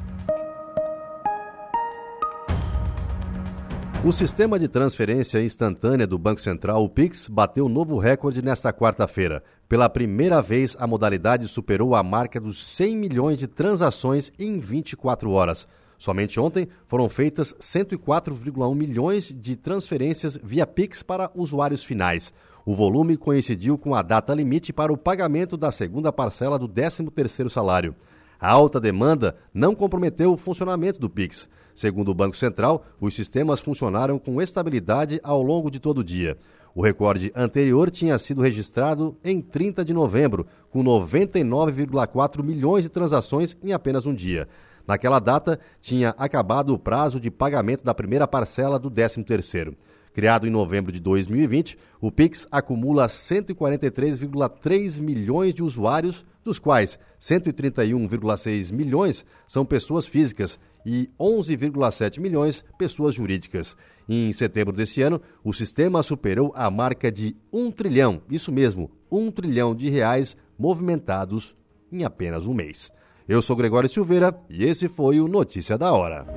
O 4.03 4.11
sistema 4.11 4.57
de 4.57 4.67
transferência 4.67 5.43
instantânea 5.43 6.07
do 6.07 6.17
Banco 6.17 6.41
Central, 6.41 6.83
o 6.83 6.89
Pix, 6.89 7.27
bateu 7.27 7.69
novo 7.69 7.99
recorde 7.99 8.41
nesta 8.41 8.73
quarta-feira. 8.73 9.43
Pela 9.69 9.87
primeira 9.87 10.41
vez, 10.41 10.75
a 10.79 10.87
modalidade 10.87 11.47
superou 11.47 11.93
a 11.93 12.01
marca 12.01 12.41
dos 12.41 12.65
100 12.65 12.97
milhões 12.97 13.37
de 13.37 13.45
transações 13.45 14.31
em 14.39 14.59
24 14.59 15.29
horas. 15.29 15.67
Somente 15.95 16.39
ontem 16.39 16.67
foram 16.87 17.07
feitas 17.07 17.53
104,1 17.59 18.73
milhões 18.73 19.31
de 19.31 19.55
transferências 19.55 20.39
via 20.43 20.65
Pix 20.65 21.03
para 21.03 21.29
usuários 21.35 21.83
finais. 21.83 22.33
O 22.65 22.73
volume 22.73 23.15
coincidiu 23.15 23.77
com 23.77 23.93
a 23.93 24.01
data 24.01 24.33
limite 24.33 24.73
para 24.73 24.91
o 24.91 24.97
pagamento 24.97 25.55
da 25.55 25.69
segunda 25.69 26.11
parcela 26.11 26.57
do 26.57 26.67
13º 26.67 27.47
salário. 27.47 27.95
A 28.39 28.49
alta 28.49 28.79
demanda 28.79 29.35
não 29.53 29.73
comprometeu 29.73 30.33
o 30.33 30.37
funcionamento 30.37 30.99
do 30.99 31.09
Pix. 31.09 31.47
Segundo 31.73 32.09
o 32.09 32.15
Banco 32.15 32.37
Central, 32.37 32.85
os 32.99 33.13
sistemas 33.13 33.59
funcionaram 33.59 34.17
com 34.17 34.41
estabilidade 34.41 35.19
ao 35.23 35.41
longo 35.41 35.69
de 35.69 35.79
todo 35.79 35.99
o 35.99 36.03
dia. 36.03 36.37
O 36.73 36.81
recorde 36.81 37.31
anterior 37.35 37.89
tinha 37.89 38.17
sido 38.17 38.41
registrado 38.41 39.17
em 39.23 39.39
30 39.41 39.85
de 39.85 39.93
novembro, 39.93 40.45
com 40.69 40.83
99,4 40.83 42.43
milhões 42.43 42.83
de 42.83 42.89
transações 42.89 43.55
em 43.63 43.71
apenas 43.71 44.05
um 44.05 44.13
dia. 44.13 44.47
Naquela 44.87 45.19
data, 45.19 45.59
tinha 45.81 46.09
acabado 46.17 46.73
o 46.73 46.79
prazo 46.79 47.19
de 47.19 47.31
pagamento 47.31 47.83
da 47.83 47.93
primeira 47.93 48.27
parcela 48.27 48.77
do 48.77 48.91
13º. 48.91 49.73
Criado 50.13 50.47
em 50.47 50.49
novembro 50.49 50.91
de 50.91 50.99
2020, 51.01 51.77
o 51.99 52.11
Pix 52.11 52.47
acumula 52.51 53.07
143,3 53.07 55.01
milhões 55.01 55.53
de 55.53 55.63
usuários, 55.63 56.25
dos 56.45 56.59
quais 56.59 56.97
131,6 57.19 58.71
milhões 58.71 59.25
são 59.47 59.65
pessoas 59.65 60.05
físicas 60.05 60.59
e 60.85 61.09
11,7 61.19 62.19
milhões 62.19 62.63
pessoas 62.77 63.15
jurídicas. 63.15 63.75
Em 64.07 64.31
setembro 64.31 64.71
deste 64.71 65.01
ano, 65.01 65.19
o 65.43 65.51
sistema 65.51 66.03
superou 66.03 66.53
a 66.55 66.69
marca 66.69 67.11
de 67.11 67.35
um 67.51 67.71
trilhão, 67.71 68.21
isso 68.29 68.51
mesmo, 68.51 68.91
um 69.11 69.31
trilhão 69.31 69.75
de 69.75 69.89
reais 69.89 70.37
movimentados 70.57 71.57
em 71.91 72.03
apenas 72.03 72.45
um 72.45 72.53
mês. 72.53 72.91
Eu 73.27 73.41
sou 73.41 73.55
Gregório 73.55 73.89
Silveira 73.89 74.39
e 74.47 74.63
esse 74.63 74.87
foi 74.87 75.19
o 75.19 75.27
Notícia 75.27 75.77
da 75.77 75.91
Hora. 75.91 76.27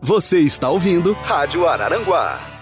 Você 0.00 0.38
está 0.38 0.70
ouvindo 0.70 1.12
Rádio 1.14 1.66
Araranguá. 1.66 2.55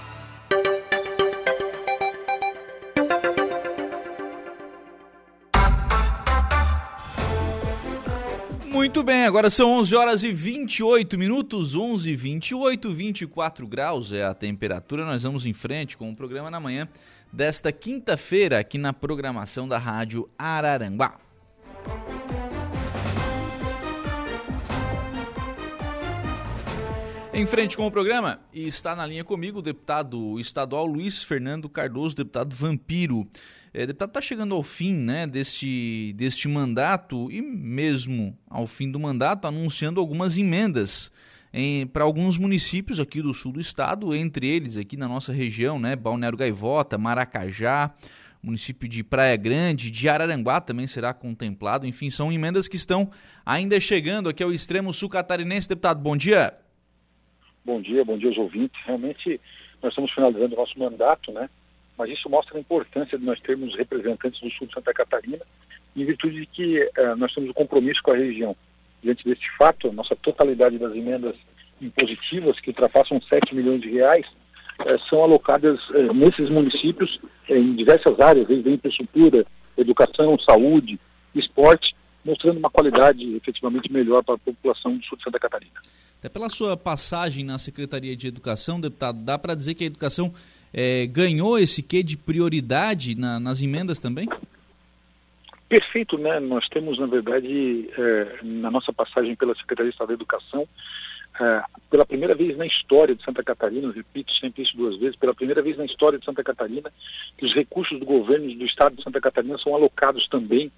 Muito 8.95 9.07
bem, 9.07 9.25
agora 9.25 9.51
são 9.51 9.73
11 9.73 9.97
horas 9.97 10.23
e 10.23 10.31
28 10.31 11.19
minutos, 11.19 11.75
11 11.75 12.13
e 12.13 12.15
28, 12.15 12.93
24 12.93 13.67
graus 13.67 14.13
é 14.13 14.23
a 14.23 14.33
temperatura. 14.33 15.05
Nós 15.05 15.25
vamos 15.25 15.45
em 15.45 15.53
frente 15.53 15.97
com 15.97 16.09
o 16.09 16.15
programa 16.15 16.49
na 16.49 16.61
manhã 16.61 16.89
desta 17.33 17.73
quinta-feira 17.73 18.61
aqui 18.61 18.79
na 18.79 18.93
programação 18.93 19.67
da 19.67 19.79
Rádio 19.79 20.31
Araranguá. 20.39 21.19
Em 27.37 27.49
frente 27.49 27.77
com 27.77 27.85
o 27.85 27.91
programa, 27.91 28.39
e 28.53 28.65
está 28.65 28.95
na 28.95 29.05
linha 29.05 29.25
comigo 29.25 29.59
o 29.59 29.63
deputado 29.63 30.39
estadual 30.39 30.87
Luiz 30.87 31.21
Fernando 31.21 31.69
Cardoso, 31.69 32.15
deputado 32.15 32.55
Vampiro. 32.55 33.27
É, 33.73 33.85
deputado 33.85 34.11
está 34.11 34.21
chegando 34.21 34.55
ao 34.55 34.63
fim 34.63 34.95
né, 34.95 35.27
deste, 35.27 36.15
deste 36.17 36.47
mandato 36.47 37.29
e 37.33 37.43
mesmo 37.43 38.39
ao 38.49 38.69
fim 38.69 38.89
do 38.89 39.01
mandato 39.01 39.49
anunciando 39.49 39.99
algumas 39.99 40.39
emendas 40.39 41.11
para 41.93 42.05
alguns 42.05 42.39
municípios 42.39 43.01
aqui 43.01 43.21
do 43.21 43.35
sul 43.35 43.51
do 43.51 43.61
estado, 43.61 44.15
entre 44.15 44.47
eles 44.47 44.77
aqui 44.77 44.97
na 44.97 45.09
nossa 45.09 45.33
região, 45.33 45.77
né, 45.77 45.97
Balneário 45.97 46.39
Gaivota, 46.39 46.97
Maracajá, 46.97 47.93
município 48.41 48.89
de 48.89 49.03
Praia 49.03 49.37
Grande, 49.37 49.91
de 49.91 50.09
Araranguá 50.09 50.61
também 50.61 50.87
será 50.87 51.13
contemplado. 51.13 51.85
Enfim, 51.85 52.11
são 52.11 52.33
emendas 52.33 52.69
que 52.69 52.77
estão 52.77 53.11
ainda 53.45 53.81
chegando 53.81 54.29
aqui 54.29 54.43
ao 54.43 54.53
extremo 54.53 54.95
sul 54.95 55.09
catarinense. 55.09 55.69
Deputado, 55.69 56.01
bom 56.01 56.17
dia. 56.17 56.64
Bom 57.65 57.81
dia, 57.81 58.05
bom 58.05 58.19
dia 58.19 58.29
aos 58.29 58.37
ouvintes. 58.37 58.79
Realmente, 58.85 59.41
nós 59.83 59.93
estamos 59.93 60.13
finalizando 60.13 60.55
o 60.55 60.59
nosso 60.59 60.79
mandato, 60.79 61.33
né? 61.33 61.49
Mas 61.97 62.11
isso 62.11 62.29
mostra 62.29 62.59
a 62.59 62.61
importância 62.61 63.17
de 63.17 63.25
nós 63.25 63.41
termos 63.41 63.75
representantes 63.75 64.39
do 64.39 64.51
sul 64.51 64.67
de 64.67 64.75
Santa 64.75 64.93
Catarina, 64.93 65.41
em 65.97 66.05
virtude 66.05 66.41
de 66.41 66.47
que 66.47 66.91
eh, 66.95 67.15
nós 67.15 67.33
temos 67.33 67.49
um 67.49 67.55
compromisso 67.55 68.03
com 68.03 68.11
a 68.11 68.17
região. 68.17 68.55
Diante 69.03 69.25
deste 69.25 69.51
fato, 69.57 69.91
nossa 69.93 70.15
totalidade 70.15 70.77
das 70.77 70.95
emendas 70.95 71.37
impositivas, 71.81 72.61
que 72.61 72.69
ultrapassam 72.69 73.19
7 73.23 73.55
milhões 73.55 73.81
de 73.81 73.93
reais, 73.93 74.27
eh, 74.85 74.99
são 75.09 75.23
alocadas 75.23 75.81
eh, 75.95 76.13
nesses 76.13 76.51
municípios 76.51 77.19
em 77.49 77.75
diversas 77.77 78.21
áreas, 78.21 78.47
desde 78.47 78.69
infraestrutura, 78.69 79.47
educação, 79.79 80.39
saúde, 80.39 81.01
esporte, 81.35 81.97
mostrando 82.25 82.59
uma 82.59 82.71
qualidade 82.71 83.37
efetivamente 83.37 83.93
melhor 83.93 84.23
para 84.23 84.35
a 84.35 84.39
população 84.39 84.97
do 84.97 85.05
sul 85.05 85.19
de 85.19 85.25
Santa 85.25 85.39
Catarina. 85.39 85.81
Até 86.19 86.29
pela 86.29 86.49
sua 86.49 86.77
passagem 86.77 87.45
na 87.45 87.59
Secretaria 87.59 88.17
de 88.17 88.27
Educação, 88.27 88.81
deputado, 88.81 89.19
dá 89.19 89.39
para 89.39 89.55
dizer 89.55 89.75
que 89.75 89.85
a 89.85 89.87
educação 89.87 90.33
é, 90.73 91.07
ganhou 91.07 91.59
esse 91.59 91.83
quê 91.83 92.03
de 92.03 92.17
prioridade 92.17 93.15
na, 93.15 93.39
nas 93.39 93.63
emendas 93.63 94.01
também? 94.01 94.29
Perfeito, 95.69 96.17
né? 96.17 96.41
Nós 96.41 96.69
temos, 96.69 96.99
na 96.99 97.07
verdade, 97.07 97.91
é, 97.99 98.39
na 98.43 98.71
nossa 98.71 98.93
passagem 98.93 99.37
pela 99.37 99.55
Secretaria 99.55 99.91
de 99.91 99.95
Estado 99.95 100.09
da 100.09 100.15
Educação, 100.15 100.67
é, 101.41 101.63
pela 101.91 102.07
primeira 102.07 102.35
vez 102.35 102.57
na 102.57 102.67
história 102.67 103.15
de 103.15 103.23
Santa 103.25 103.43
Catarina, 103.43 103.93
repito 103.93 104.33
sempre 104.35 104.63
isso 104.63 104.77
duas 104.77 104.97
vezes, 104.99 105.17
pela 105.17 105.35
primeira 105.35 105.63
vez 105.63 105.77
na 105.77 105.85
história 105.85 106.19
de 106.19 106.25
Santa 106.25 106.45
Catarina, 106.45 106.93
que 107.37 107.45
os 107.45 107.55
recursos 107.55 107.99
do 107.99 108.07
governo 108.07 108.55
do 108.55 108.65
Estado 108.65 108.97
de 108.97 109.03
Santa 109.03 109.21
Catarina 109.21 109.59
são 109.59 109.75
alocados 109.75 110.29
também 110.29 110.71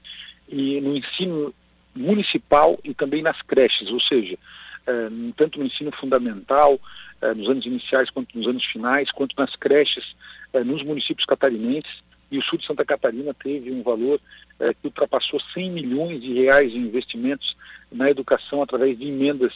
e 0.49 0.81
no 0.81 0.97
ensino 0.97 1.55
municipal 1.95 2.79
e 2.85 2.95
também 2.95 3.23
nas 3.23 3.41
creches, 3.43 3.91
ou 3.91 4.01
seja, 4.01 4.39
é, 4.87 5.09
tanto 5.37 5.59
no 5.59 5.67
ensino 5.67 5.91
fundamental, 5.93 6.79
é, 7.21 7.35
nos 7.35 7.49
anos 7.49 7.67
iniciais 7.67 8.11
quanto 8.11 8.37
nos 8.39 8.47
anos 8.47 8.65
finais, 8.67 9.11
quanto 9.11 9.35
nas 9.37 9.55
creches 9.57 10.05
é, 10.53 10.63
nos 10.63 10.83
municípios 10.83 11.27
catarinenses. 11.27 12.05
E 12.31 12.39
o 12.39 12.43
sul 12.43 12.59
de 12.59 12.67
Santa 12.67 12.85
Catarina 12.85 13.33
teve 13.33 13.71
um 13.71 13.85
valor 13.85 14.21
que 14.59 14.89
ultrapassou 14.89 15.39
100 15.55 15.71
milhões 15.71 16.21
de 16.21 16.33
reais 16.33 16.73
em 16.73 16.79
investimentos 16.79 17.57
na 17.93 18.11
educação 18.11 18.61
através 18.61 18.99
de 18.99 19.07
emendas 19.07 19.53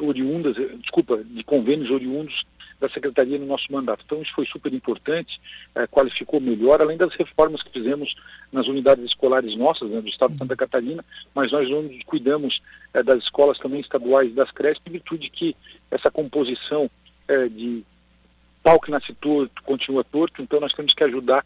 oriundas, 0.00 0.56
desculpa, 0.80 1.22
de 1.22 1.44
convênios 1.44 1.90
oriundos 1.90 2.42
da 2.80 2.88
Secretaria 2.88 3.38
no 3.38 3.46
nosso 3.46 3.70
mandato. 3.70 4.02
Então 4.04 4.22
isso 4.22 4.32
foi 4.34 4.46
super 4.46 4.72
importante, 4.72 5.40
é, 5.74 5.86
qualificou 5.86 6.40
melhor, 6.40 6.80
além 6.80 6.96
das 6.96 7.14
reformas 7.14 7.62
que 7.62 7.70
fizemos 7.70 8.14
nas 8.52 8.66
unidades 8.66 9.04
escolares 9.04 9.56
nossas, 9.56 9.90
né, 9.90 10.00
do 10.00 10.08
Estado 10.08 10.32
de 10.32 10.38
Santa 10.38 10.56
Catarina, 10.56 11.04
mas 11.34 11.50
nós 11.52 11.68
cuidamos 12.06 12.60
é, 12.94 13.02
das 13.02 13.22
escolas 13.22 13.58
também 13.58 13.80
estaduais 13.80 14.34
das 14.34 14.50
creches, 14.50 14.82
em 14.86 14.92
virtude 14.92 15.30
que 15.30 15.56
essa 15.90 16.10
composição 16.10 16.90
é, 17.26 17.48
de 17.48 17.82
pau 18.62 18.80
que 18.80 18.90
nasce 18.90 19.12
torto, 19.14 19.62
continua 19.62 20.04
torto, 20.04 20.42
então 20.42 20.60
nós 20.60 20.72
temos 20.72 20.92
que 20.92 21.04
ajudar 21.04 21.44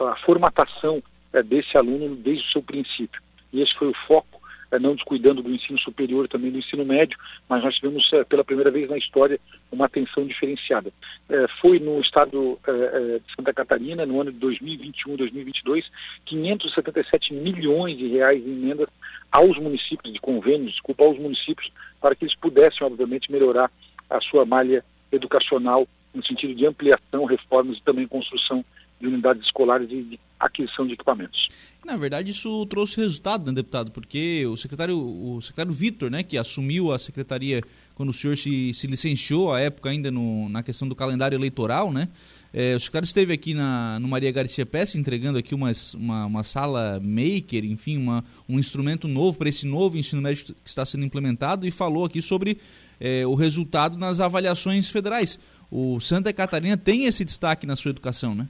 a 0.00 0.16
formatação 0.26 1.00
desse 1.44 1.78
aluno 1.78 2.16
desde 2.16 2.44
o 2.44 2.50
seu 2.50 2.60
princípio. 2.62 3.22
E 3.52 3.62
esse 3.62 3.72
foi 3.74 3.86
o 3.86 3.94
foco 4.08 4.33
não 4.78 4.94
descuidando 4.94 5.42
do 5.42 5.50
ensino 5.50 5.78
superior 5.78 6.28
também 6.28 6.50
do 6.50 6.58
ensino 6.58 6.84
médio, 6.84 7.18
mas 7.48 7.62
nós 7.62 7.74
tivemos 7.76 8.10
é, 8.12 8.24
pela 8.24 8.44
primeira 8.44 8.70
vez 8.70 8.88
na 8.88 8.96
história 8.96 9.40
uma 9.70 9.86
atenção 9.86 10.26
diferenciada. 10.26 10.92
É, 11.28 11.46
foi 11.60 11.78
no 11.78 12.00
estado 12.00 12.58
de 12.64 13.34
Santa 13.34 13.52
Catarina, 13.52 14.06
no 14.06 14.20
ano 14.20 14.32
de 14.32 14.38
2021, 14.38 15.16
2022, 15.16 15.90
577 16.26 17.34
milhões 17.34 17.96
de 17.96 18.08
reais 18.08 18.44
em 18.44 18.52
emendas 18.52 18.88
aos 19.30 19.58
municípios, 19.58 20.12
de 20.12 20.20
convênios, 20.20 20.72
desculpa, 20.72 21.04
aos 21.04 21.18
municípios, 21.18 21.70
para 22.00 22.14
que 22.14 22.24
eles 22.24 22.34
pudessem, 22.36 22.86
obviamente, 22.86 23.32
melhorar 23.32 23.70
a 24.08 24.20
sua 24.20 24.44
malha 24.44 24.84
educacional 25.10 25.88
no 26.14 26.24
sentido 26.24 26.54
de 26.54 26.66
ampliação, 26.66 27.24
reformas 27.24 27.76
e 27.76 27.82
também 27.82 28.06
construção 28.06 28.64
de 29.00 29.06
unidades 29.06 29.44
escolares 29.44 29.90
e 29.90 30.02
de 30.02 30.20
aquisição 30.38 30.86
de 30.86 30.94
equipamentos. 30.94 31.48
Na 31.84 31.96
verdade, 31.96 32.30
isso 32.30 32.64
trouxe 32.66 32.98
resultado, 32.98 33.46
né, 33.46 33.52
deputado? 33.52 33.90
Porque 33.90 34.46
o 34.46 34.56
secretário, 34.56 34.98
o 34.98 35.40
secretário 35.42 35.72
Vitor, 35.72 36.10
né, 36.10 36.22
que 36.22 36.38
assumiu 36.38 36.92
a 36.92 36.98
secretaria 36.98 37.62
quando 37.94 38.08
o 38.08 38.12
senhor 38.12 38.36
se, 38.36 38.72
se 38.72 38.86
licenciou, 38.86 39.52
à 39.52 39.60
época 39.60 39.90
ainda 39.90 40.10
no, 40.10 40.48
na 40.48 40.62
questão 40.62 40.88
do 40.88 40.94
calendário 40.94 41.36
eleitoral, 41.36 41.92
né? 41.92 42.08
É, 42.56 42.76
o 42.76 42.80
secretário 42.80 43.04
esteve 43.04 43.32
aqui 43.32 43.52
na, 43.52 43.98
no 43.98 44.06
Maria 44.06 44.30
Garcia 44.30 44.64
Pérez 44.64 44.94
entregando 44.94 45.38
aqui 45.38 45.54
uma, 45.54 45.72
uma, 45.94 46.26
uma 46.26 46.44
sala 46.44 47.00
maker, 47.00 47.64
enfim, 47.64 47.98
uma, 47.98 48.24
um 48.48 48.58
instrumento 48.58 49.08
novo 49.08 49.36
para 49.36 49.48
esse 49.48 49.66
novo 49.66 49.98
ensino 49.98 50.22
médio 50.22 50.46
que 50.46 50.68
está 50.68 50.86
sendo 50.86 51.04
implementado 51.04 51.66
e 51.66 51.70
falou 51.70 52.04
aqui 52.04 52.22
sobre 52.22 52.58
é, 53.00 53.26
o 53.26 53.34
resultado 53.34 53.98
nas 53.98 54.20
avaliações 54.20 54.88
federais. 54.88 55.38
O 55.70 55.98
Santa 56.00 56.32
Catarina 56.32 56.76
tem 56.76 57.06
esse 57.06 57.24
destaque 57.24 57.66
na 57.66 57.74
sua 57.74 57.90
educação, 57.90 58.34
né? 58.34 58.48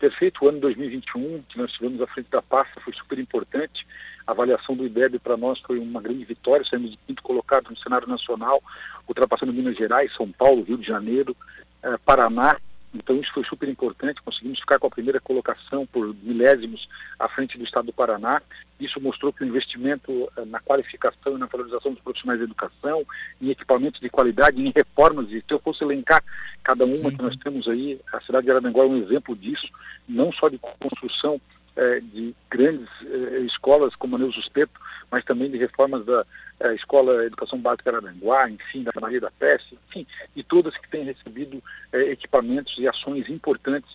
Perfeito, 0.00 0.42
o 0.42 0.48
ano 0.48 0.58
2021 0.60 1.42
que 1.46 1.58
nós 1.58 1.70
tivemos 1.72 2.00
à 2.00 2.06
frente 2.06 2.30
da 2.30 2.40
pasta 2.40 2.80
foi 2.80 2.94
super 2.94 3.18
importante. 3.18 3.86
A 4.26 4.32
avaliação 4.32 4.74
do 4.74 4.86
IDEB 4.86 5.18
para 5.18 5.36
nós 5.36 5.60
foi 5.60 5.78
uma 5.78 6.00
grande 6.00 6.24
vitória, 6.24 6.64
saímos 6.64 6.92
de 6.92 6.98
quinto 7.06 7.22
colocado 7.22 7.68
no 7.68 7.76
cenário 7.76 8.08
nacional, 8.08 8.62
ultrapassando 9.06 9.52
Minas 9.52 9.76
Gerais, 9.76 10.10
São 10.16 10.32
Paulo, 10.32 10.62
Rio 10.62 10.78
de 10.78 10.86
Janeiro, 10.86 11.36
eh, 11.82 11.98
Paraná 12.02 12.56
então 12.94 13.16
isso 13.16 13.32
foi 13.32 13.44
super 13.44 13.68
importante, 13.68 14.20
conseguimos 14.22 14.58
ficar 14.58 14.78
com 14.78 14.88
a 14.88 14.90
primeira 14.90 15.20
colocação 15.20 15.86
por 15.86 16.14
milésimos 16.22 16.88
à 17.18 17.28
frente 17.28 17.56
do 17.56 17.64
Estado 17.64 17.86
do 17.86 17.92
Paraná. 17.92 18.42
Isso 18.80 19.00
mostrou 19.00 19.32
que 19.32 19.44
o 19.44 19.46
investimento 19.46 20.28
eh, 20.36 20.44
na 20.46 20.58
qualificação 20.58 21.36
e 21.36 21.38
na 21.38 21.46
valorização 21.46 21.92
dos 21.92 22.02
profissionais 22.02 22.40
de 22.40 22.44
educação, 22.44 23.04
em 23.40 23.50
equipamentos 23.50 24.00
de 24.00 24.08
qualidade, 24.08 24.60
em 24.60 24.72
reformas, 24.74 25.28
e 25.30 25.40
se 25.40 25.44
eu 25.50 25.60
fosse 25.60 25.84
elencar 25.84 26.22
cada 26.64 26.84
uma 26.84 26.96
Sim. 27.10 27.16
que 27.16 27.22
nós 27.22 27.36
temos 27.36 27.68
aí, 27.68 28.00
a 28.12 28.20
cidade 28.22 28.46
de 28.46 28.50
Araranguá 28.50 28.82
é 28.82 28.88
um 28.88 28.96
exemplo 28.96 29.36
disso, 29.36 29.68
não 30.08 30.32
só 30.32 30.48
de 30.48 30.58
construção 30.58 31.40
é, 31.76 32.00
de 32.00 32.34
grandes 32.50 32.88
é, 33.06 33.38
escolas 33.40 33.94
como 33.94 34.16
a 34.16 34.18
Neuza 34.18 34.34
Suspeto, 34.34 34.80
mas 35.10 35.24
também 35.24 35.50
de 35.50 35.58
reformas 35.58 36.04
da 36.04 36.24
é, 36.60 36.74
Escola 36.74 37.24
Educação 37.24 37.58
Básica 37.58 37.96
Aranguá, 37.96 38.50
enfim, 38.50 38.82
da 38.82 38.92
Maria 39.00 39.20
da 39.20 39.30
Peste, 39.30 39.78
enfim, 39.88 40.06
e 40.34 40.42
todas 40.42 40.76
que 40.76 40.88
têm 40.88 41.04
recebido 41.04 41.62
equipamentos 41.92 42.76
e 42.78 42.86
ações 42.86 43.28
importantes 43.28 43.90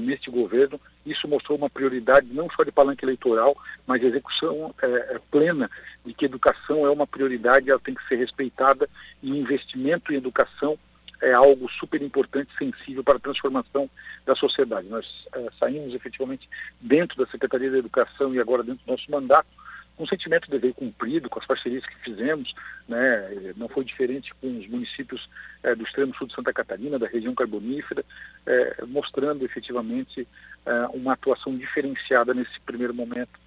neste 0.00 0.30
governo. 0.30 0.80
Isso 1.04 1.26
mostrou 1.26 1.56
uma 1.56 1.70
prioridade 1.70 2.28
não 2.30 2.48
só 2.50 2.62
de 2.62 2.70
palanque 2.70 3.04
eleitoral, 3.04 3.56
mas 3.86 4.00
de 4.00 4.06
execução 4.06 4.74
é, 4.82 5.20
plena 5.30 5.70
de 6.04 6.12
que 6.12 6.26
educação 6.26 6.86
é 6.86 6.90
uma 6.90 7.06
prioridade, 7.06 7.70
ela 7.70 7.80
tem 7.80 7.94
que 7.94 8.06
ser 8.06 8.16
respeitada 8.16 8.88
e 9.22 9.30
investimento 9.30 10.12
em 10.12 10.16
educação 10.16 10.78
é 11.20 11.32
algo 11.32 11.68
super 11.70 12.00
importante, 12.02 12.50
sensível 12.58 13.04
para 13.04 13.16
a 13.16 13.20
transformação 13.20 13.88
da 14.24 14.34
sociedade. 14.34 14.88
Nós 14.88 15.06
é, 15.34 15.48
saímos 15.58 15.94
efetivamente 15.94 16.48
dentro 16.80 17.16
da 17.16 17.30
Secretaria 17.30 17.70
da 17.70 17.78
Educação 17.78 18.34
e 18.34 18.40
agora 18.40 18.62
dentro 18.62 18.84
do 18.84 18.92
nosso 18.92 19.10
mandato 19.10 19.48
com 19.96 20.04
um 20.04 20.06
sentimento 20.06 20.46
de 20.46 20.52
dever 20.52 20.72
cumprido, 20.72 21.28
com 21.28 21.38
as 21.38 21.46
parcerias 21.46 21.84
que 21.84 21.94
fizemos, 21.96 22.54
né, 22.88 23.52
não 23.54 23.68
foi 23.68 23.84
diferente 23.84 24.32
com 24.40 24.58
os 24.58 24.66
municípios 24.66 25.28
é, 25.62 25.74
do 25.74 25.84
extremo 25.84 26.14
sul 26.14 26.26
de 26.26 26.34
Santa 26.34 26.54
Catarina, 26.54 26.98
da 26.98 27.06
região 27.06 27.34
carbonífera, 27.34 28.02
é, 28.46 28.82
mostrando 28.86 29.44
efetivamente 29.44 30.26
uma 30.92 31.14
atuação 31.14 31.56
diferenciada 31.56 32.32
nesse 32.32 32.60
primeiro 32.60 32.94
momento 32.94 33.40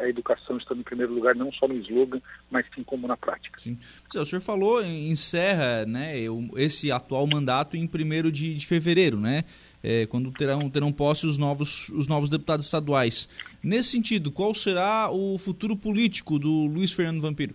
a 0.00 0.08
educação 0.08 0.56
estando 0.56 0.80
em 0.80 0.84
primeiro 0.84 1.12
lugar, 1.12 1.34
não 1.34 1.52
só 1.52 1.68
no 1.68 1.74
slogan, 1.74 2.20
mas 2.50 2.64
sim 2.74 2.82
como 2.82 3.06
na 3.06 3.16
prática. 3.16 3.60
Sim. 3.60 3.78
O 4.14 4.24
senhor 4.24 4.40
falou, 4.40 4.82
encerra 4.82 5.84
né, 5.84 6.14
esse 6.56 6.90
atual 6.90 7.26
mandato 7.26 7.76
em 7.76 7.84
1 7.84 8.30
de, 8.30 8.54
de 8.54 8.66
fevereiro, 8.66 9.18
né? 9.18 9.44
É, 9.82 10.06
quando 10.06 10.32
terão, 10.32 10.68
terão 10.68 10.92
posse 10.92 11.26
os 11.26 11.38
novos, 11.38 11.88
os 11.90 12.08
novos 12.08 12.28
deputados 12.28 12.66
estaduais. 12.66 13.28
Nesse 13.62 13.90
sentido, 13.90 14.32
qual 14.32 14.54
será 14.54 15.10
o 15.10 15.38
futuro 15.38 15.76
político 15.76 16.38
do 16.38 16.66
Luiz 16.66 16.92
Fernando 16.92 17.20
Vampiro? 17.20 17.54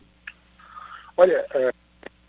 Olha, 1.17 1.45
é, 1.54 1.71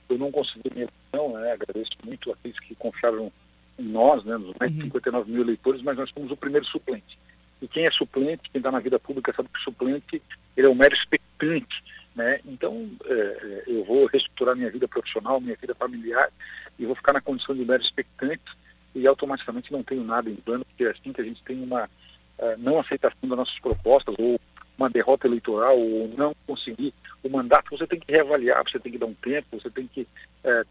eu 0.08 0.18
não 0.18 0.32
consegui 0.32 0.70
minha 0.74 0.86
opinião, 0.86 1.38
né? 1.38 1.52
agradeço 1.52 1.92
muito 2.04 2.32
aqueles 2.32 2.58
que 2.60 2.74
confiaram 2.74 3.30
em 3.78 3.84
nós, 3.84 4.24
né, 4.24 4.36
nos 4.36 4.54
mais 4.58 4.72
de 4.72 4.78
uhum. 4.78 4.84
59 4.86 5.30
mil 5.30 5.42
eleitores, 5.42 5.82
mas 5.82 5.96
nós 5.96 6.10
somos 6.10 6.30
o 6.30 6.36
primeiro 6.36 6.64
suplente. 6.66 7.18
E 7.64 7.68
quem 7.68 7.86
é 7.86 7.90
suplente, 7.90 8.50
quem 8.52 8.58
está 8.58 8.70
na 8.70 8.78
vida 8.78 8.98
pública 8.98 9.32
sabe 9.34 9.48
que 9.48 9.58
suplente 9.62 10.20
ele 10.54 10.66
é 10.66 10.70
um 10.70 10.74
mero 10.74 10.94
expectante. 10.94 11.82
Né? 12.14 12.38
Então, 12.44 12.90
é, 13.06 13.12
é, 13.12 13.62
eu 13.66 13.84
vou 13.86 14.04
reestruturar 14.04 14.54
minha 14.54 14.70
vida 14.70 14.86
profissional, 14.86 15.40
minha 15.40 15.56
vida 15.56 15.74
familiar, 15.74 16.30
e 16.78 16.84
vou 16.84 16.94
ficar 16.94 17.14
na 17.14 17.22
condição 17.22 17.54
de 17.54 17.64
mero 17.64 17.82
expectante 17.82 18.44
e 18.94 19.06
automaticamente 19.06 19.72
não 19.72 19.82
tenho 19.82 20.04
nada 20.04 20.28
em 20.28 20.36
plano, 20.36 20.62
porque 20.66 20.84
é 20.84 20.90
assim 20.90 21.10
que 21.10 21.22
a 21.22 21.24
gente 21.24 21.42
tem 21.42 21.60
uma 21.62 21.84
uh, 21.84 22.56
não 22.58 22.78
aceitação 22.78 23.28
das 23.28 23.38
nossas 23.38 23.58
propostas, 23.58 24.14
ou 24.18 24.38
uma 24.76 24.90
derrota 24.90 25.26
eleitoral, 25.26 25.78
ou 25.78 26.08
não 26.16 26.36
conseguir 26.46 26.92
o 27.22 27.30
mandato, 27.30 27.70
você 27.70 27.86
tem 27.86 27.98
que 27.98 28.12
reavaliar, 28.12 28.62
você 28.62 28.78
tem 28.78 28.92
que 28.92 28.98
dar 28.98 29.06
um 29.06 29.14
tempo, 29.14 29.58
você 29.58 29.70
tem 29.70 29.88
que 29.88 30.06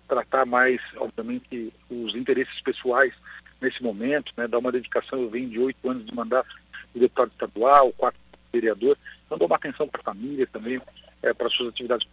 tratar 0.07 0.45
mais, 0.45 0.79
obviamente, 0.97 1.73
os 1.89 2.13
interesses 2.13 2.61
pessoais 2.61 3.13
nesse 3.59 3.81
momento, 3.81 4.31
né? 4.37 4.47
dar 4.47 4.59
uma 4.59 4.71
dedicação, 4.71 5.19
eu 5.19 5.29
venho 5.29 5.49
de 5.49 5.57
oito 5.57 5.89
anos 5.89 6.05
de 6.05 6.13
mandato 6.13 6.53
deputado 6.99 7.31
estadual, 7.31 7.91
quatro 7.93 8.19
vereador, 8.51 8.97
então 9.25 9.47
uma 9.47 9.55
atenção 9.55 9.87
para 9.87 10.01
a 10.01 10.03
família 10.03 10.47
também, 10.47 10.79
é, 11.23 11.33
para 11.33 11.49
suas 11.49 11.69
atividades 11.69 12.07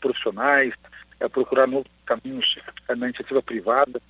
profissionais, 0.00 0.74
é, 1.18 1.28
procurar 1.28 1.66
novos 1.66 1.90
caminhos 2.04 2.58
é, 2.88 2.94
na 2.94 3.06
iniciativa 3.06 3.42
privada 3.42 4.00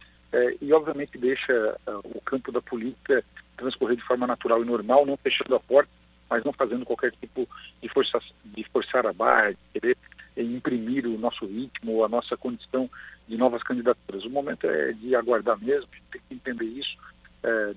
e 0.61 0.71
obviamente 0.71 1.17
deixa 1.17 1.79
o 2.05 2.21
campo 2.21 2.53
da 2.53 2.61
política 2.61 3.25
transcorrer 3.57 3.97
de 3.97 4.03
forma 4.03 4.27
natural 4.27 4.61
e 4.61 4.67
normal, 4.67 5.07
não 5.07 5.17
fechando 5.17 5.55
a 5.55 5.61
porta, 5.61 5.89
mas 6.29 6.45
não 6.45 6.53
fazendo 6.53 6.85
qualquer 6.85 7.11
tipo 7.13 7.49
de, 7.81 7.89
força, 7.89 8.21
de 8.45 8.63
forçar 8.65 9.07
a 9.07 9.15
barra, 9.15 9.53
de 9.53 9.59
querer 9.73 9.97
imprimir 10.37 11.07
o 11.07 11.17
nosso 11.17 11.47
ritmo, 11.47 12.05
a 12.05 12.09
nossa 12.09 12.37
condição 12.37 12.91
de 13.27 13.39
novas 13.39 13.63
candidaturas. 13.63 14.27
O 14.27 14.31
momento 14.31 14.67
é 14.67 14.93
de 14.93 15.15
aguardar 15.17 15.59
mesmo, 15.59 15.89
tem 16.13 16.21
que 16.29 16.35
entender 16.35 16.67
isso. 16.67 16.99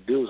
Deus 0.04 0.28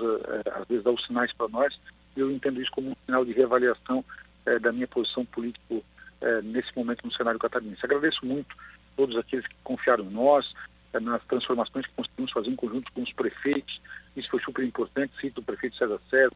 às 0.55 0.65
vezes 0.69 0.85
dá 0.85 0.91
os 0.91 1.05
sinais 1.05 1.33
para 1.33 1.49
nós, 1.49 1.77
eu 2.15 2.31
entendo 2.31 2.61
isso 2.61 2.71
como 2.71 2.91
um 2.91 2.95
sinal 3.05 3.25
de 3.25 3.31
reavaliação 3.31 4.03
é, 4.45 4.59
da 4.59 4.71
minha 4.71 4.87
posição 4.87 5.25
político 5.25 5.83
é, 6.19 6.41
nesse 6.41 6.75
momento 6.75 7.05
no 7.05 7.13
cenário 7.13 7.39
catarinense. 7.39 7.83
Agradeço 7.83 8.25
muito 8.25 8.55
todos 8.95 9.17
aqueles 9.17 9.47
que 9.47 9.55
confiaram 9.63 10.05
em 10.05 10.09
nós, 10.09 10.53
é, 10.93 10.99
nas 10.99 11.23
transformações 11.25 11.85
que 11.85 11.93
conseguimos 11.93 12.31
fazer 12.31 12.49
em 12.49 12.55
conjunto 12.55 12.91
com 12.91 13.01
os 13.01 13.13
prefeitos. 13.13 13.81
Isso 14.15 14.29
foi 14.29 14.39
super 14.41 14.63
importante. 14.63 15.13
Cito 15.19 15.41
o 15.41 15.43
prefeito 15.43 15.77
César 15.77 15.99
César, 16.09 16.35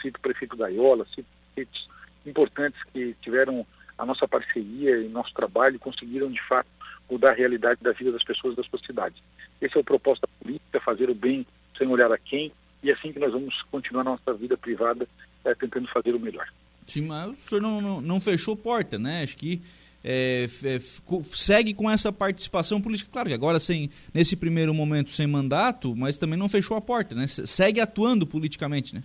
cito 0.00 0.18
o 0.18 0.22
prefeito 0.22 0.56
Gaiola, 0.56 1.06
cito 1.06 1.26
prefeitos 1.54 1.88
importantes 2.26 2.82
que 2.92 3.14
tiveram 3.20 3.66
a 3.96 4.04
nossa 4.04 4.26
parceria 4.26 4.98
e 4.98 5.08
nosso 5.08 5.32
trabalho 5.34 5.76
e 5.76 5.78
conseguiram, 5.78 6.30
de 6.30 6.42
fato, 6.42 6.68
mudar 7.10 7.30
a 7.30 7.34
realidade 7.34 7.80
da 7.82 7.92
vida 7.92 8.10
das 8.10 8.24
pessoas 8.24 8.56
da 8.56 8.62
sua 8.64 8.78
cidade. 8.80 9.22
Esse 9.60 9.76
é 9.76 9.80
o 9.80 9.84
propósito 9.84 10.26
da 10.26 10.44
política, 10.44 10.80
fazer 10.80 11.10
o 11.10 11.14
bem 11.14 11.46
sem 11.78 11.86
olhar 11.88 12.10
a 12.10 12.18
quem, 12.18 12.52
e 12.84 12.90
é 12.90 12.92
assim 12.92 13.10
que 13.12 13.18
nós 13.18 13.32
vamos 13.32 13.62
continuar 13.70 14.02
a 14.02 14.04
nossa 14.04 14.34
vida 14.34 14.58
privada 14.58 15.08
é, 15.42 15.54
tentando 15.54 15.88
fazer 15.88 16.14
o 16.14 16.20
melhor. 16.20 16.46
Sim, 16.86 17.06
mas 17.06 17.30
o 17.30 17.48
senhor 17.48 17.62
não, 17.62 17.80
não, 17.80 18.00
não 18.02 18.20
fechou 18.20 18.54
porta, 18.54 18.98
né? 18.98 19.22
Acho 19.22 19.38
que 19.38 19.62
é, 20.04 20.46
é, 20.62 20.78
segue 21.24 21.72
com 21.72 21.90
essa 21.90 22.12
participação 22.12 22.82
política. 22.82 23.10
Claro 23.10 23.28
que 23.28 23.34
agora 23.34 23.58
sem, 23.58 23.90
nesse 24.12 24.36
primeiro 24.36 24.74
momento 24.74 25.10
sem 25.10 25.26
mandato, 25.26 25.96
mas 25.96 26.18
também 26.18 26.38
não 26.38 26.46
fechou 26.46 26.76
a 26.76 26.80
porta, 26.80 27.14
né? 27.14 27.26
Segue 27.26 27.80
atuando 27.80 28.26
politicamente, 28.26 28.94
né? 28.94 29.02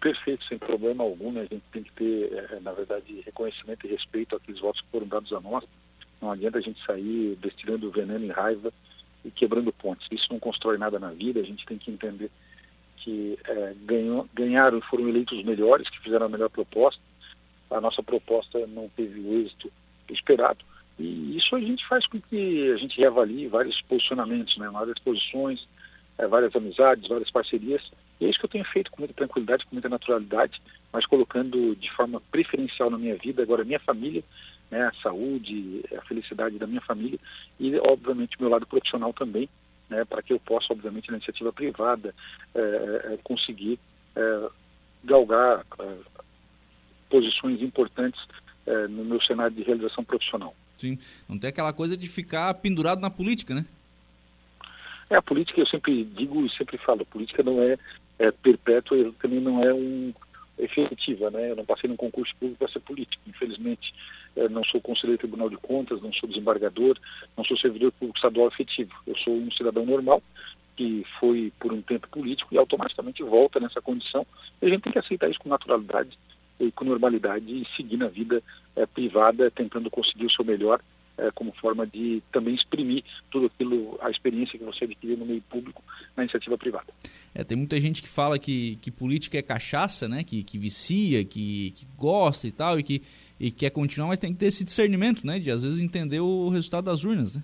Perfeito, 0.00 0.44
sem 0.44 0.56
problema 0.56 1.02
algum. 1.02 1.32
Né? 1.32 1.40
A 1.40 1.54
gente 1.54 1.64
tem 1.72 1.82
que 1.82 1.92
ter, 1.92 2.60
na 2.62 2.70
verdade, 2.70 3.20
reconhecimento 3.24 3.84
e 3.84 3.90
respeito 3.90 4.36
àqueles 4.36 4.60
votos 4.60 4.80
que 4.80 4.86
foram 4.92 5.08
dados 5.08 5.32
a 5.32 5.40
nós. 5.40 5.64
Não 6.22 6.30
adianta 6.30 6.58
a 6.58 6.62
gente 6.62 6.80
sair 6.86 7.36
destilando 7.42 7.90
veneno 7.90 8.24
e 8.24 8.30
raiva 8.30 8.72
e 9.24 9.30
quebrando 9.32 9.72
pontes. 9.72 10.06
Isso 10.12 10.28
não 10.30 10.38
constrói 10.38 10.78
nada 10.78 11.00
na 11.00 11.10
vida. 11.10 11.40
A 11.40 11.42
gente 11.42 11.66
tem 11.66 11.78
que 11.78 11.90
entender 11.90 12.30
que 13.06 13.38
é, 13.44 13.72
ganhou, 13.84 14.28
ganharam 14.34 14.80
foram 14.80 15.08
eleitos 15.08 15.38
os 15.38 15.44
melhores, 15.44 15.88
que 15.88 16.00
fizeram 16.00 16.26
a 16.26 16.28
melhor 16.28 16.50
proposta. 16.50 17.00
A 17.70 17.80
nossa 17.80 18.02
proposta 18.02 18.66
não 18.66 18.88
teve 18.96 19.20
o 19.20 19.42
êxito 19.42 19.70
esperado. 20.10 20.64
E 20.98 21.36
isso 21.36 21.54
a 21.54 21.60
gente 21.60 21.86
faz 21.86 22.04
com 22.08 22.20
que 22.20 22.72
a 22.72 22.76
gente 22.76 22.98
reavalie 22.98 23.46
vários 23.46 23.80
posicionamentos, 23.82 24.58
né? 24.58 24.68
várias 24.72 24.98
posições, 24.98 25.68
é, 26.18 26.26
várias 26.26 26.54
amizades, 26.56 27.08
várias 27.08 27.30
parcerias. 27.30 27.80
E 28.18 28.26
é 28.26 28.28
isso 28.28 28.40
que 28.40 28.46
eu 28.46 28.50
tenho 28.50 28.64
feito 28.64 28.90
com 28.90 29.02
muita 29.02 29.14
tranquilidade, 29.14 29.64
com 29.66 29.76
muita 29.76 29.88
naturalidade, 29.88 30.60
mas 30.92 31.06
colocando 31.06 31.76
de 31.76 31.90
forma 31.92 32.20
preferencial 32.32 32.90
na 32.90 32.98
minha 32.98 33.14
vida 33.14 33.40
agora 33.40 33.62
a 33.62 33.64
minha 33.64 33.78
família, 33.78 34.24
né? 34.68 34.82
a 34.82 34.92
saúde, 35.00 35.84
a 35.96 36.02
felicidade 36.02 36.58
da 36.58 36.66
minha 36.66 36.80
família 36.80 37.20
e, 37.60 37.78
obviamente, 37.78 38.40
meu 38.40 38.50
lado 38.50 38.66
profissional 38.66 39.12
também, 39.12 39.48
né, 39.88 40.04
para 40.04 40.22
que 40.22 40.32
eu 40.32 40.40
possa, 40.40 40.72
obviamente, 40.72 41.10
na 41.10 41.16
iniciativa 41.16 41.52
privada, 41.52 42.14
é, 42.54 42.60
é, 42.60 43.14
é 43.14 43.18
conseguir 43.22 43.78
é, 44.14 44.48
galgar 45.04 45.64
é, 45.80 45.96
posições 47.08 47.62
importantes 47.62 48.20
no 48.90 49.04
meu 49.04 49.22
cenário 49.22 49.54
de 49.54 49.62
realização 49.62 50.02
profissional. 50.02 50.52
Sim, 50.76 50.98
não 51.28 51.38
tem 51.38 51.50
aquela 51.50 51.72
coisa 51.72 51.96
de 51.96 52.08
ficar 52.08 52.52
pendurado 52.54 53.00
na 53.00 53.08
política, 53.08 53.54
né? 53.54 53.64
É, 55.08 55.14
a 55.14 55.22
política, 55.22 55.60
eu 55.60 55.66
sempre 55.66 56.04
digo 56.04 56.44
e 56.44 56.50
sempre 56.50 56.76
falo, 56.76 57.02
a 57.02 57.06
política 57.06 57.44
não 57.44 57.62
é, 57.62 57.78
é 58.18 58.32
perpétua, 58.32 59.14
também 59.20 59.38
não 59.38 59.62
é 59.62 59.72
um 59.72 60.12
efetiva, 60.58 61.30
né? 61.30 61.52
Eu 61.52 61.56
não 61.56 61.64
passei 61.64 61.88
num 61.88 61.96
concurso 61.96 62.34
público 62.40 62.58
para 62.58 62.72
ser 62.72 62.80
político, 62.80 63.22
infelizmente. 63.26 63.94
É, 64.36 64.48
não 64.48 64.62
sou 64.64 64.80
conselheiro 64.80 65.18
do 65.18 65.22
Tribunal 65.22 65.48
de 65.48 65.56
Contas, 65.56 66.02
não 66.02 66.12
sou 66.12 66.28
desembargador, 66.28 66.98
não 67.36 67.44
sou 67.44 67.56
servidor 67.56 67.90
público 67.92 68.18
estadual 68.18 68.48
efetivo. 68.48 68.92
Eu 69.06 69.16
sou 69.16 69.34
um 69.34 69.50
cidadão 69.50 69.84
normal 69.86 70.22
que 70.76 71.04
foi 71.18 71.52
por 71.58 71.72
um 71.72 71.80
tempo 71.80 72.06
político 72.08 72.54
e 72.54 72.58
automaticamente 72.58 73.22
volta 73.22 73.58
nessa 73.58 73.80
condição. 73.80 74.26
E 74.60 74.66
a 74.66 74.68
gente 74.68 74.82
tem 74.82 74.92
que 74.92 74.98
aceitar 74.98 75.30
isso 75.30 75.40
com 75.40 75.48
naturalidade 75.48 76.18
e 76.60 76.70
com 76.70 76.84
normalidade 76.84 77.46
e 77.50 77.66
seguir 77.74 77.96
na 77.96 78.08
vida 78.08 78.42
é, 78.74 78.84
privada, 78.84 79.50
tentando 79.50 79.90
conseguir 79.90 80.26
o 80.26 80.30
seu 80.30 80.44
melhor 80.44 80.80
é, 81.18 81.30
como 81.30 81.52
forma 81.52 81.86
de 81.86 82.22
também 82.30 82.54
exprimir 82.54 83.02
tudo 83.30 83.46
aquilo, 83.46 83.98
a 84.02 84.10
experiência 84.10 84.58
que 84.58 84.64
você 84.64 84.84
adquiriu 84.84 85.16
no 85.16 85.24
meio 85.24 85.42
público 85.42 85.82
na 86.16 86.22
iniciativa 86.22 86.58
privada. 86.58 86.86
É, 87.34 87.42
tem 87.42 87.56
muita 87.56 87.80
gente 87.80 88.02
que 88.02 88.08
fala 88.08 88.38
que, 88.38 88.76
que 88.76 88.90
política 88.90 89.38
é 89.38 89.42
cachaça, 89.42 90.08
né? 90.08 90.22
Que, 90.24 90.42
que 90.42 90.58
vicia, 90.58 91.24
que, 91.24 91.72
que 91.72 91.86
gosta 91.96 92.46
e 92.46 92.52
tal, 92.52 92.78
e 92.78 92.82
que 92.82 93.02
e 93.38 93.50
quer 93.50 93.70
continuar, 93.70 94.08
mas 94.08 94.18
tem 94.18 94.32
que 94.32 94.38
ter 94.38 94.46
esse 94.46 94.64
discernimento, 94.64 95.26
né? 95.26 95.38
De 95.38 95.50
às 95.50 95.62
vezes 95.62 95.78
entender 95.78 96.20
o 96.20 96.48
resultado 96.48 96.84
das 96.84 97.04
urnas, 97.04 97.36
né? 97.36 97.42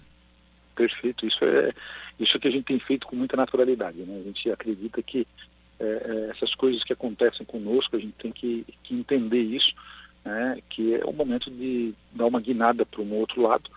Perfeito, 0.74 1.26
isso 1.26 1.44
é 1.44 1.72
isso 2.18 2.38
que 2.38 2.48
a 2.48 2.50
gente 2.50 2.64
tem 2.64 2.78
feito 2.78 3.06
com 3.06 3.16
muita 3.16 3.36
naturalidade, 3.36 3.98
né? 3.98 4.20
A 4.20 4.22
gente 4.22 4.50
acredita 4.50 5.02
que 5.02 5.26
é, 5.78 5.84
é 5.84 6.30
essas 6.30 6.54
coisas 6.54 6.82
que 6.84 6.92
acontecem 6.92 7.44
conosco, 7.44 7.96
a 7.96 7.98
gente 7.98 8.14
tem 8.14 8.32
que, 8.32 8.64
que 8.82 8.94
entender 8.94 9.40
isso, 9.40 9.72
né? 10.24 10.58
Que 10.70 10.94
é 10.94 11.04
o 11.04 11.12
momento 11.12 11.50
de 11.50 11.94
dar 12.12 12.26
uma 12.26 12.40
guinada 12.40 12.86
para 12.86 13.02
um 13.02 13.12
outro 13.14 13.42
lado 13.42 13.70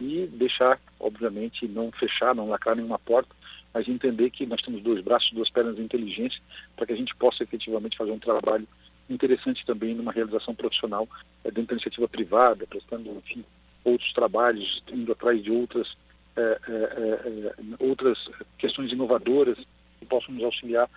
e 0.00 0.26
deixar, 0.26 0.78
obviamente, 1.00 1.66
não 1.66 1.90
fechar, 1.90 2.34
não 2.34 2.48
lacrar 2.48 2.76
nenhuma 2.76 2.98
porta, 2.98 3.34
mas 3.72 3.88
entender 3.88 4.30
que 4.30 4.46
nós 4.46 4.62
temos 4.62 4.82
dois 4.82 5.02
braços, 5.02 5.32
duas 5.32 5.50
pernas 5.50 5.76
de 5.76 5.82
inteligência 5.82 6.40
para 6.76 6.86
que 6.86 6.92
a 6.92 6.96
gente 6.96 7.14
possa 7.16 7.42
efetivamente 7.42 7.96
fazer 7.96 8.10
um 8.10 8.18
trabalho 8.18 8.68
interessante 9.08 9.64
também 9.64 9.94
numa 9.94 10.12
realização 10.12 10.54
profissional 10.54 11.08
é, 11.44 11.50
dentro 11.50 11.68
da 11.68 11.74
iniciativa 11.74 12.08
privada, 12.08 12.66
prestando, 12.66 13.10
enfim, 13.24 13.44
outros 13.84 14.12
trabalhos, 14.12 14.82
indo 14.92 15.12
atrás 15.12 15.42
de 15.42 15.50
outras, 15.50 15.96
é, 16.36 16.60
é, 16.68 17.52
outras 17.78 18.18
questões 18.58 18.92
inovadoras 18.92 19.56
que 19.98 20.06
possam 20.06 20.34
nos 20.34 20.44
auxiliar 20.44 20.88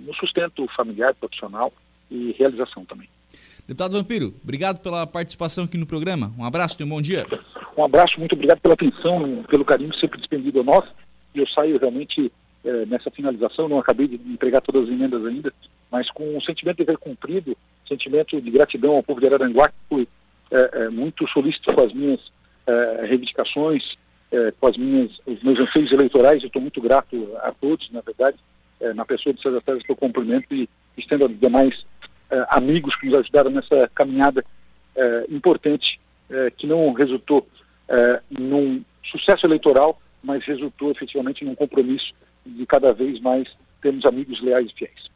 no 0.00 0.12
sustento 0.14 0.66
familiar, 0.74 1.14
profissional 1.14 1.72
e 2.10 2.32
realização 2.32 2.84
também. 2.84 3.08
Deputado 3.66 3.92
Vampiro, 3.92 4.34
obrigado 4.42 4.80
pela 4.80 5.06
participação 5.06 5.64
aqui 5.64 5.78
no 5.78 5.86
programa. 5.86 6.32
Um 6.36 6.44
abraço 6.44 6.76
e 6.80 6.84
um 6.84 6.88
bom 6.88 7.00
dia. 7.00 7.24
Um 7.76 7.84
abraço, 7.84 8.18
muito 8.18 8.34
obrigado 8.34 8.60
pela 8.60 8.74
atenção, 8.74 9.44
pelo 9.48 9.64
carinho 9.64 9.94
sempre 9.94 10.18
dispendido 10.18 10.60
a 10.60 10.64
nós. 10.64 10.84
E 11.32 11.38
eu 11.38 11.46
saio 11.46 11.78
realmente 11.78 12.30
é, 12.64 12.86
nessa 12.86 13.10
finalização, 13.10 13.68
não 13.68 13.78
acabei 13.78 14.06
de 14.06 14.14
entregar 14.14 14.60
todas 14.60 14.84
as 14.84 14.88
emendas 14.88 15.24
ainda, 15.26 15.52
mas 15.90 16.08
com 16.10 16.36
o 16.36 16.42
sentimento 16.42 16.76
de 16.78 16.84
ter 16.84 16.96
cumprido, 16.96 17.56
sentimento 17.88 18.40
de 18.40 18.50
gratidão 18.50 18.94
ao 18.94 19.02
povo 19.02 19.20
de 19.20 19.26
Araranguá, 19.26 19.68
que 19.68 19.74
foi 19.88 20.08
é, 20.50 20.88
muito 20.88 21.26
solícito 21.28 21.74
com 21.74 21.82
as 21.82 21.92
minhas 21.92 22.20
reivindicações, 23.00 23.96
com 24.60 24.66
as 24.68 24.76
minhas, 24.76 25.10
os 25.26 25.42
meus 25.42 25.58
anseios 25.58 25.90
eleitorais. 25.90 26.42
Eu 26.42 26.46
estou 26.46 26.62
muito 26.62 26.80
grato 26.80 27.36
a 27.40 27.50
todos, 27.50 27.90
na 27.90 28.00
verdade, 28.00 28.38
na 28.94 29.04
pessoa 29.04 29.34
de 29.34 29.42
César 29.42 29.60
Teres 29.62 29.82
que 29.82 29.90
eu 29.90 29.96
cumprimento 29.96 30.54
e 30.54 30.68
estendo 30.96 31.24
a 31.24 31.28
demais 31.28 31.84
amigos 32.50 32.94
que 32.94 33.06
nos 33.06 33.18
ajudaram 33.18 33.50
nessa 33.50 33.90
caminhada 33.92 34.44
importante, 35.28 35.98
que 36.56 36.66
não 36.66 36.92
resultou 36.92 37.44
num 38.30 38.84
sucesso 39.10 39.44
eleitoral, 39.44 40.00
mas 40.22 40.44
resultou 40.44 40.92
efetivamente 40.92 41.44
num 41.44 41.56
compromisso 41.56 42.14
de 42.44 42.66
cada 42.66 42.92
vez 42.92 43.20
mais 43.20 43.48
termos 43.80 44.04
amigos 44.04 44.40
leais 44.42 44.70
e 44.70 44.74
fiéis. 44.74 45.12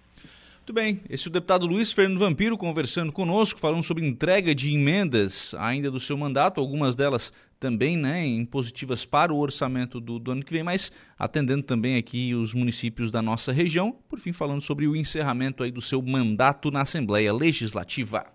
Muito 0.66 0.72
bem, 0.72 1.00
esse 1.08 1.28
é 1.28 1.30
o 1.30 1.32
deputado 1.32 1.64
Luiz 1.64 1.92
Fernando 1.92 2.18
Vampiro 2.18 2.58
conversando 2.58 3.12
conosco, 3.12 3.60
falando 3.60 3.84
sobre 3.84 4.04
entrega 4.04 4.52
de 4.52 4.74
emendas 4.74 5.54
ainda 5.60 5.92
do 5.92 6.00
seu 6.00 6.16
mandato, 6.16 6.60
algumas 6.60 6.96
delas 6.96 7.32
também 7.60 7.96
né, 7.96 8.26
impositivas 8.26 9.04
para 9.04 9.32
o 9.32 9.38
orçamento 9.38 10.00
do, 10.00 10.18
do 10.18 10.32
ano 10.32 10.44
que 10.44 10.52
vem, 10.52 10.64
mas 10.64 10.90
atendendo 11.16 11.62
também 11.62 11.96
aqui 11.96 12.34
os 12.34 12.52
municípios 12.52 13.12
da 13.12 13.22
nossa 13.22 13.52
região, 13.52 13.96
por 14.08 14.18
fim 14.18 14.32
falando 14.32 14.60
sobre 14.60 14.88
o 14.88 14.96
encerramento 14.96 15.62
aí 15.62 15.70
do 15.70 15.80
seu 15.80 16.02
mandato 16.02 16.68
na 16.72 16.82
Assembleia 16.82 17.32
Legislativa. 17.32 18.26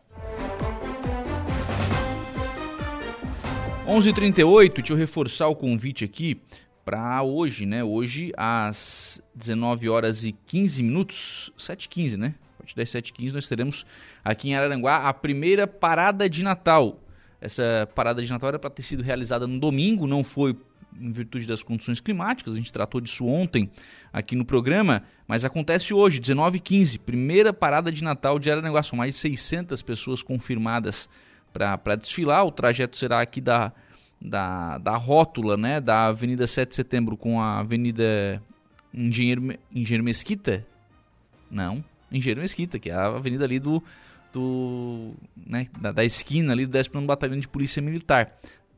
11:38, 3.85 4.75
deixa 4.75 4.93
eu 4.93 4.97
reforçar 4.97 5.49
o 5.49 5.55
convite 5.55 6.05
aqui 6.05 6.39
para 6.83 7.21
hoje, 7.23 7.65
né? 7.65 7.83
Hoje 7.83 8.31
às 8.35 9.21
19 9.35 9.89
horas 9.89 10.23
e 10.23 10.31
15 10.31 10.83
minutos, 10.83 11.53
7h15, 11.57 12.17
né? 12.17 12.35
A 12.55 12.57
partir 12.57 12.75
das 12.75 12.89
7h15 12.89 13.31
nós 13.33 13.47
teremos 13.47 13.85
aqui 14.23 14.49
em 14.49 14.55
Araranguá 14.55 15.07
a 15.07 15.13
primeira 15.13 15.67
parada 15.67 16.29
de 16.29 16.43
Natal. 16.43 16.99
Essa 17.39 17.89
parada 17.95 18.23
de 18.23 18.29
Natal 18.29 18.49
era 18.49 18.59
para 18.59 18.69
ter 18.69 18.83
sido 18.83 19.01
realizada 19.01 19.47
no 19.47 19.59
domingo, 19.59 20.05
não 20.05 20.23
foi 20.23 20.55
em 20.99 21.11
virtude 21.11 21.47
das 21.47 21.63
condições 21.63 21.99
climáticas, 21.99 22.53
a 22.53 22.57
gente 22.57 22.71
tratou 22.71 22.99
disso 22.99 23.25
ontem 23.25 23.71
aqui 24.11 24.35
no 24.35 24.45
programa, 24.45 25.03
mas 25.27 25.45
acontece 25.45 25.93
hoje, 25.93 26.19
19h15, 26.19 26.99
primeira 26.99 27.53
parada 27.53 27.91
de 27.91 28.03
Natal 28.03 28.37
de 28.37 28.51
Araranguá, 28.51 28.83
são 28.83 28.97
mais 28.97 29.15
de 29.15 29.21
600 29.21 29.81
pessoas 29.81 30.21
confirmadas 30.21 31.09
para 31.53 31.95
desfilar, 31.95 32.45
o 32.45 32.51
trajeto 32.51 32.97
será 32.97 33.21
aqui 33.21 33.41
da 33.41 33.71
da, 34.21 34.77
da 34.77 34.95
rótula 34.95 35.57
né, 35.57 35.81
da 35.81 36.07
Avenida 36.07 36.45
7 36.45 36.69
de 36.69 36.75
Setembro 36.75 37.17
com 37.17 37.41
a 37.41 37.59
Avenida 37.59 38.41
Engenheiro, 38.93 39.57
Engenheiro 39.73 40.03
Mesquita? 40.03 40.65
Não, 41.49 41.83
Engenheiro 42.11 42.41
Mesquita, 42.41 42.77
que 42.77 42.89
é 42.89 42.93
a 42.93 43.07
avenida 43.07 43.43
ali 43.43 43.59
do, 43.59 43.83
do 44.31 45.13
né, 45.35 45.67
da, 45.79 45.91
da 45.91 46.05
esquina 46.05 46.53
ali 46.53 46.65
do 46.65 46.71
10 46.71 46.87
Batalhão 47.05 47.39
de 47.39 47.47
Polícia 47.47 47.81
Militar. 47.81 48.37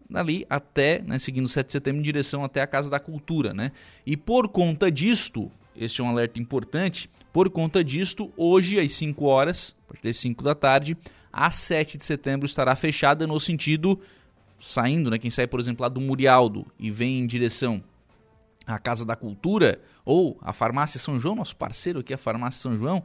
Dali 0.09 0.45
até, 0.49 1.01
né, 1.01 1.19
seguindo 1.19 1.49
7 1.49 1.65
de 1.65 1.71
setembro 1.71 1.99
em 1.99 2.03
direção 2.03 2.43
até 2.43 2.61
a 2.61 2.67
Casa 2.67 2.89
da 2.89 2.99
Cultura, 2.99 3.53
né? 3.53 3.71
E 4.05 4.15
por 4.15 4.47
conta 4.47 4.91
disto, 4.91 5.51
este 5.75 6.01
é 6.01 6.03
um 6.03 6.09
alerta 6.09 6.39
importante, 6.39 7.09
por 7.31 7.49
conta 7.49 7.83
disto, 7.83 8.31
hoje 8.37 8.79
às 8.79 8.91
5 8.91 9.25
horas, 9.25 9.75
a 9.85 9.87
partir 9.87 10.03
das 10.03 10.17
5 10.17 10.43
da 10.43 10.53
tarde, 10.53 10.95
a 11.31 11.49
7 11.49 11.97
de 11.97 12.05
setembro 12.05 12.45
estará 12.45 12.75
fechada 12.75 13.25
no 13.25 13.39
sentido 13.39 13.99
saindo, 14.59 15.09
né, 15.09 15.17
quem 15.17 15.29
sai, 15.29 15.47
por 15.47 15.59
exemplo, 15.59 15.83
lá 15.83 15.89
do 15.89 15.99
Murialdo 15.99 16.65
e 16.79 16.89
vem 16.89 17.19
em 17.19 17.27
direção 17.27 17.83
à 18.65 18.79
Casa 18.79 19.05
da 19.05 19.15
Cultura 19.15 19.79
ou 20.05 20.37
a 20.41 20.53
Farmácia 20.53 20.99
São 20.99 21.19
João, 21.19 21.35
nosso 21.35 21.55
parceiro 21.55 21.99
aqui, 21.99 22.13
a 22.13 22.17
Farmácia 22.17 22.61
São 22.61 22.77
João, 22.77 23.03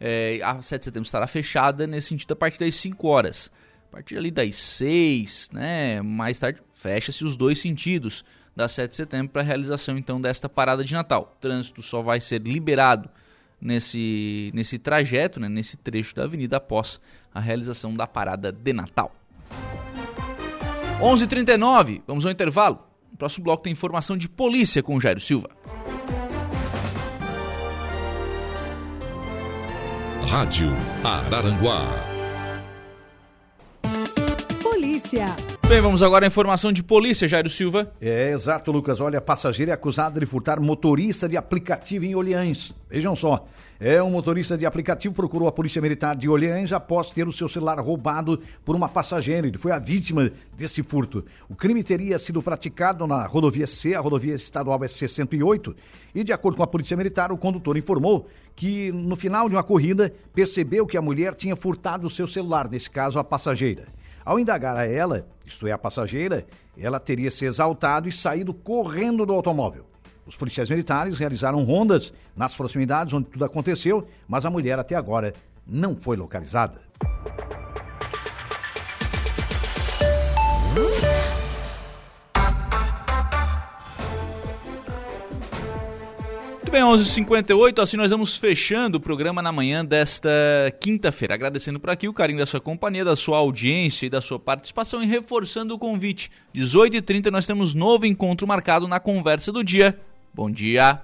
é, 0.00 0.40
a 0.42 0.60
7 0.60 0.80
de 0.80 0.84
setembro 0.84 1.06
estará 1.06 1.26
fechada 1.26 1.86
nesse 1.86 2.08
sentido 2.08 2.32
a 2.32 2.36
partir 2.36 2.58
das 2.58 2.74
5 2.76 3.08
horas. 3.08 3.50
A 3.88 3.92
partir 3.92 4.18
ali 4.18 4.30
das 4.30 4.54
6, 4.54 5.50
né, 5.52 6.02
mais 6.02 6.38
tarde, 6.38 6.60
fecha-se 6.74 7.24
os 7.24 7.36
dois 7.36 7.58
sentidos 7.58 8.24
da 8.54 8.68
7 8.68 8.90
de 8.90 8.96
setembro 8.96 9.32
para 9.32 9.42
a 9.42 9.44
realização 9.44 9.96
então 9.96 10.20
desta 10.20 10.48
parada 10.48 10.84
de 10.84 10.92
Natal. 10.92 11.34
O 11.36 11.40
trânsito 11.40 11.80
só 11.80 12.02
vai 12.02 12.20
ser 12.20 12.42
liberado 12.42 13.08
nesse, 13.60 14.50
nesse 14.54 14.78
trajeto, 14.78 15.40
né, 15.40 15.48
nesse 15.48 15.76
trecho 15.76 16.14
da 16.14 16.24
avenida 16.24 16.58
após 16.58 17.00
a 17.32 17.40
realização 17.40 17.94
da 17.94 18.06
parada 18.06 18.52
de 18.52 18.72
Natal. 18.72 19.14
11:39. 21.00 22.02
Vamos 22.06 22.24
ao 22.24 22.32
intervalo. 22.32 22.80
No 23.10 23.16
próximo 23.16 23.44
bloco 23.44 23.62
tem 23.62 23.72
informação 23.72 24.16
de 24.16 24.28
polícia 24.28 24.82
com 24.82 24.96
o 24.96 25.00
Jairo 25.00 25.20
Silva. 25.20 25.48
Rádio 30.28 30.70
Araranguá. 31.02 31.86
Polícia. 34.62 35.34
Bem, 35.68 35.82
vamos 35.82 36.02
agora 36.02 36.24
à 36.24 36.28
informação 36.28 36.72
de 36.72 36.82
polícia, 36.82 37.28
Jairo 37.28 37.50
Silva. 37.50 37.92
É, 38.00 38.30
exato, 38.30 38.72
Lucas. 38.72 39.02
Olha, 39.02 39.20
passageiro 39.20 39.70
é 39.70 39.74
acusado 39.74 40.18
de 40.18 40.24
furtar 40.24 40.58
motorista 40.58 41.28
de 41.28 41.36
aplicativo 41.36 42.06
em 42.06 42.14
Olhães. 42.14 42.74
Vejam 42.88 43.14
só, 43.14 43.46
é 43.78 44.02
um 44.02 44.08
motorista 44.08 44.56
de 44.56 44.64
aplicativo 44.64 45.14
procurou 45.14 45.46
a 45.46 45.52
Polícia 45.52 45.82
Militar 45.82 46.16
de 46.16 46.26
Olhães 46.26 46.72
após 46.72 47.10
ter 47.10 47.28
o 47.28 47.32
seu 47.32 47.50
celular 47.50 47.78
roubado 47.80 48.40
por 48.64 48.74
uma 48.74 48.88
passageira. 48.88 49.46
Ele 49.46 49.58
foi 49.58 49.70
a 49.70 49.78
vítima 49.78 50.32
desse 50.56 50.82
furto. 50.82 51.22
O 51.50 51.54
crime 51.54 51.84
teria 51.84 52.18
sido 52.18 52.40
praticado 52.40 53.06
na 53.06 53.26
rodovia 53.26 53.66
C, 53.66 53.94
a 53.94 54.00
rodovia 54.00 54.36
estadual 54.36 54.80
SC 54.88 55.06
108, 55.06 55.76
e 56.14 56.24
de 56.24 56.32
acordo 56.32 56.56
com 56.56 56.62
a 56.62 56.66
Polícia 56.66 56.96
Militar, 56.96 57.30
o 57.30 57.36
condutor 57.36 57.76
informou 57.76 58.26
que 58.56 58.90
no 58.90 59.16
final 59.16 59.50
de 59.50 59.54
uma 59.54 59.62
corrida 59.62 60.14
percebeu 60.34 60.86
que 60.86 60.96
a 60.96 61.02
mulher 61.02 61.34
tinha 61.34 61.54
furtado 61.54 62.06
o 62.06 62.10
seu 62.10 62.26
celular, 62.26 62.70
nesse 62.70 62.88
caso 62.88 63.18
a 63.18 63.22
passageira. 63.22 63.97
Ao 64.28 64.38
indagar 64.38 64.76
a 64.76 64.86
ela, 64.86 65.26
isto 65.46 65.66
é, 65.66 65.72
a 65.72 65.78
passageira, 65.78 66.46
ela 66.76 67.00
teria 67.00 67.30
se 67.30 67.46
exaltado 67.46 68.10
e 68.10 68.12
saído 68.12 68.52
correndo 68.52 69.24
do 69.24 69.32
automóvel. 69.32 69.86
Os 70.26 70.36
policiais 70.36 70.68
militares 70.68 71.18
realizaram 71.18 71.64
rondas 71.64 72.12
nas 72.36 72.52
proximidades 72.54 73.14
onde 73.14 73.30
tudo 73.30 73.46
aconteceu, 73.46 74.06
mas 74.28 74.44
a 74.44 74.50
mulher 74.50 74.78
até 74.78 74.96
agora 74.96 75.32
não 75.66 75.96
foi 75.96 76.18
localizada. 76.18 76.78
Muito 86.68 86.74
bem, 86.74 86.82
11h58, 86.82 87.82
assim 87.82 87.96
nós 87.96 88.10
vamos 88.10 88.36
fechando 88.36 88.98
o 88.98 89.00
programa 89.00 89.40
na 89.40 89.50
manhã 89.50 89.82
desta 89.82 90.28
quinta-feira. 90.78 91.32
Agradecendo 91.32 91.80
por 91.80 91.88
aqui 91.88 92.06
o 92.06 92.12
carinho 92.12 92.40
da 92.40 92.44
sua 92.44 92.60
companhia, 92.60 93.06
da 93.06 93.16
sua 93.16 93.38
audiência 93.38 94.04
e 94.04 94.10
da 94.10 94.20
sua 94.20 94.38
participação 94.38 95.02
e 95.02 95.06
reforçando 95.06 95.74
o 95.74 95.78
convite. 95.78 96.30
18h30 96.54 97.30
nós 97.30 97.46
temos 97.46 97.72
novo 97.72 98.04
encontro 98.04 98.46
marcado 98.46 98.86
na 98.86 99.00
conversa 99.00 99.50
do 99.50 99.64
dia. 99.64 99.98
Bom 100.34 100.50
dia. 100.50 101.00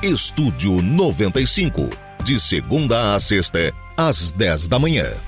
Estúdio 0.00 0.80
95, 0.80 1.90
de 2.22 2.38
segunda 2.38 3.16
a 3.16 3.18
sexta, 3.18 3.74
às 3.96 4.30
10 4.30 4.68
da 4.68 4.78
manhã. 4.78 5.27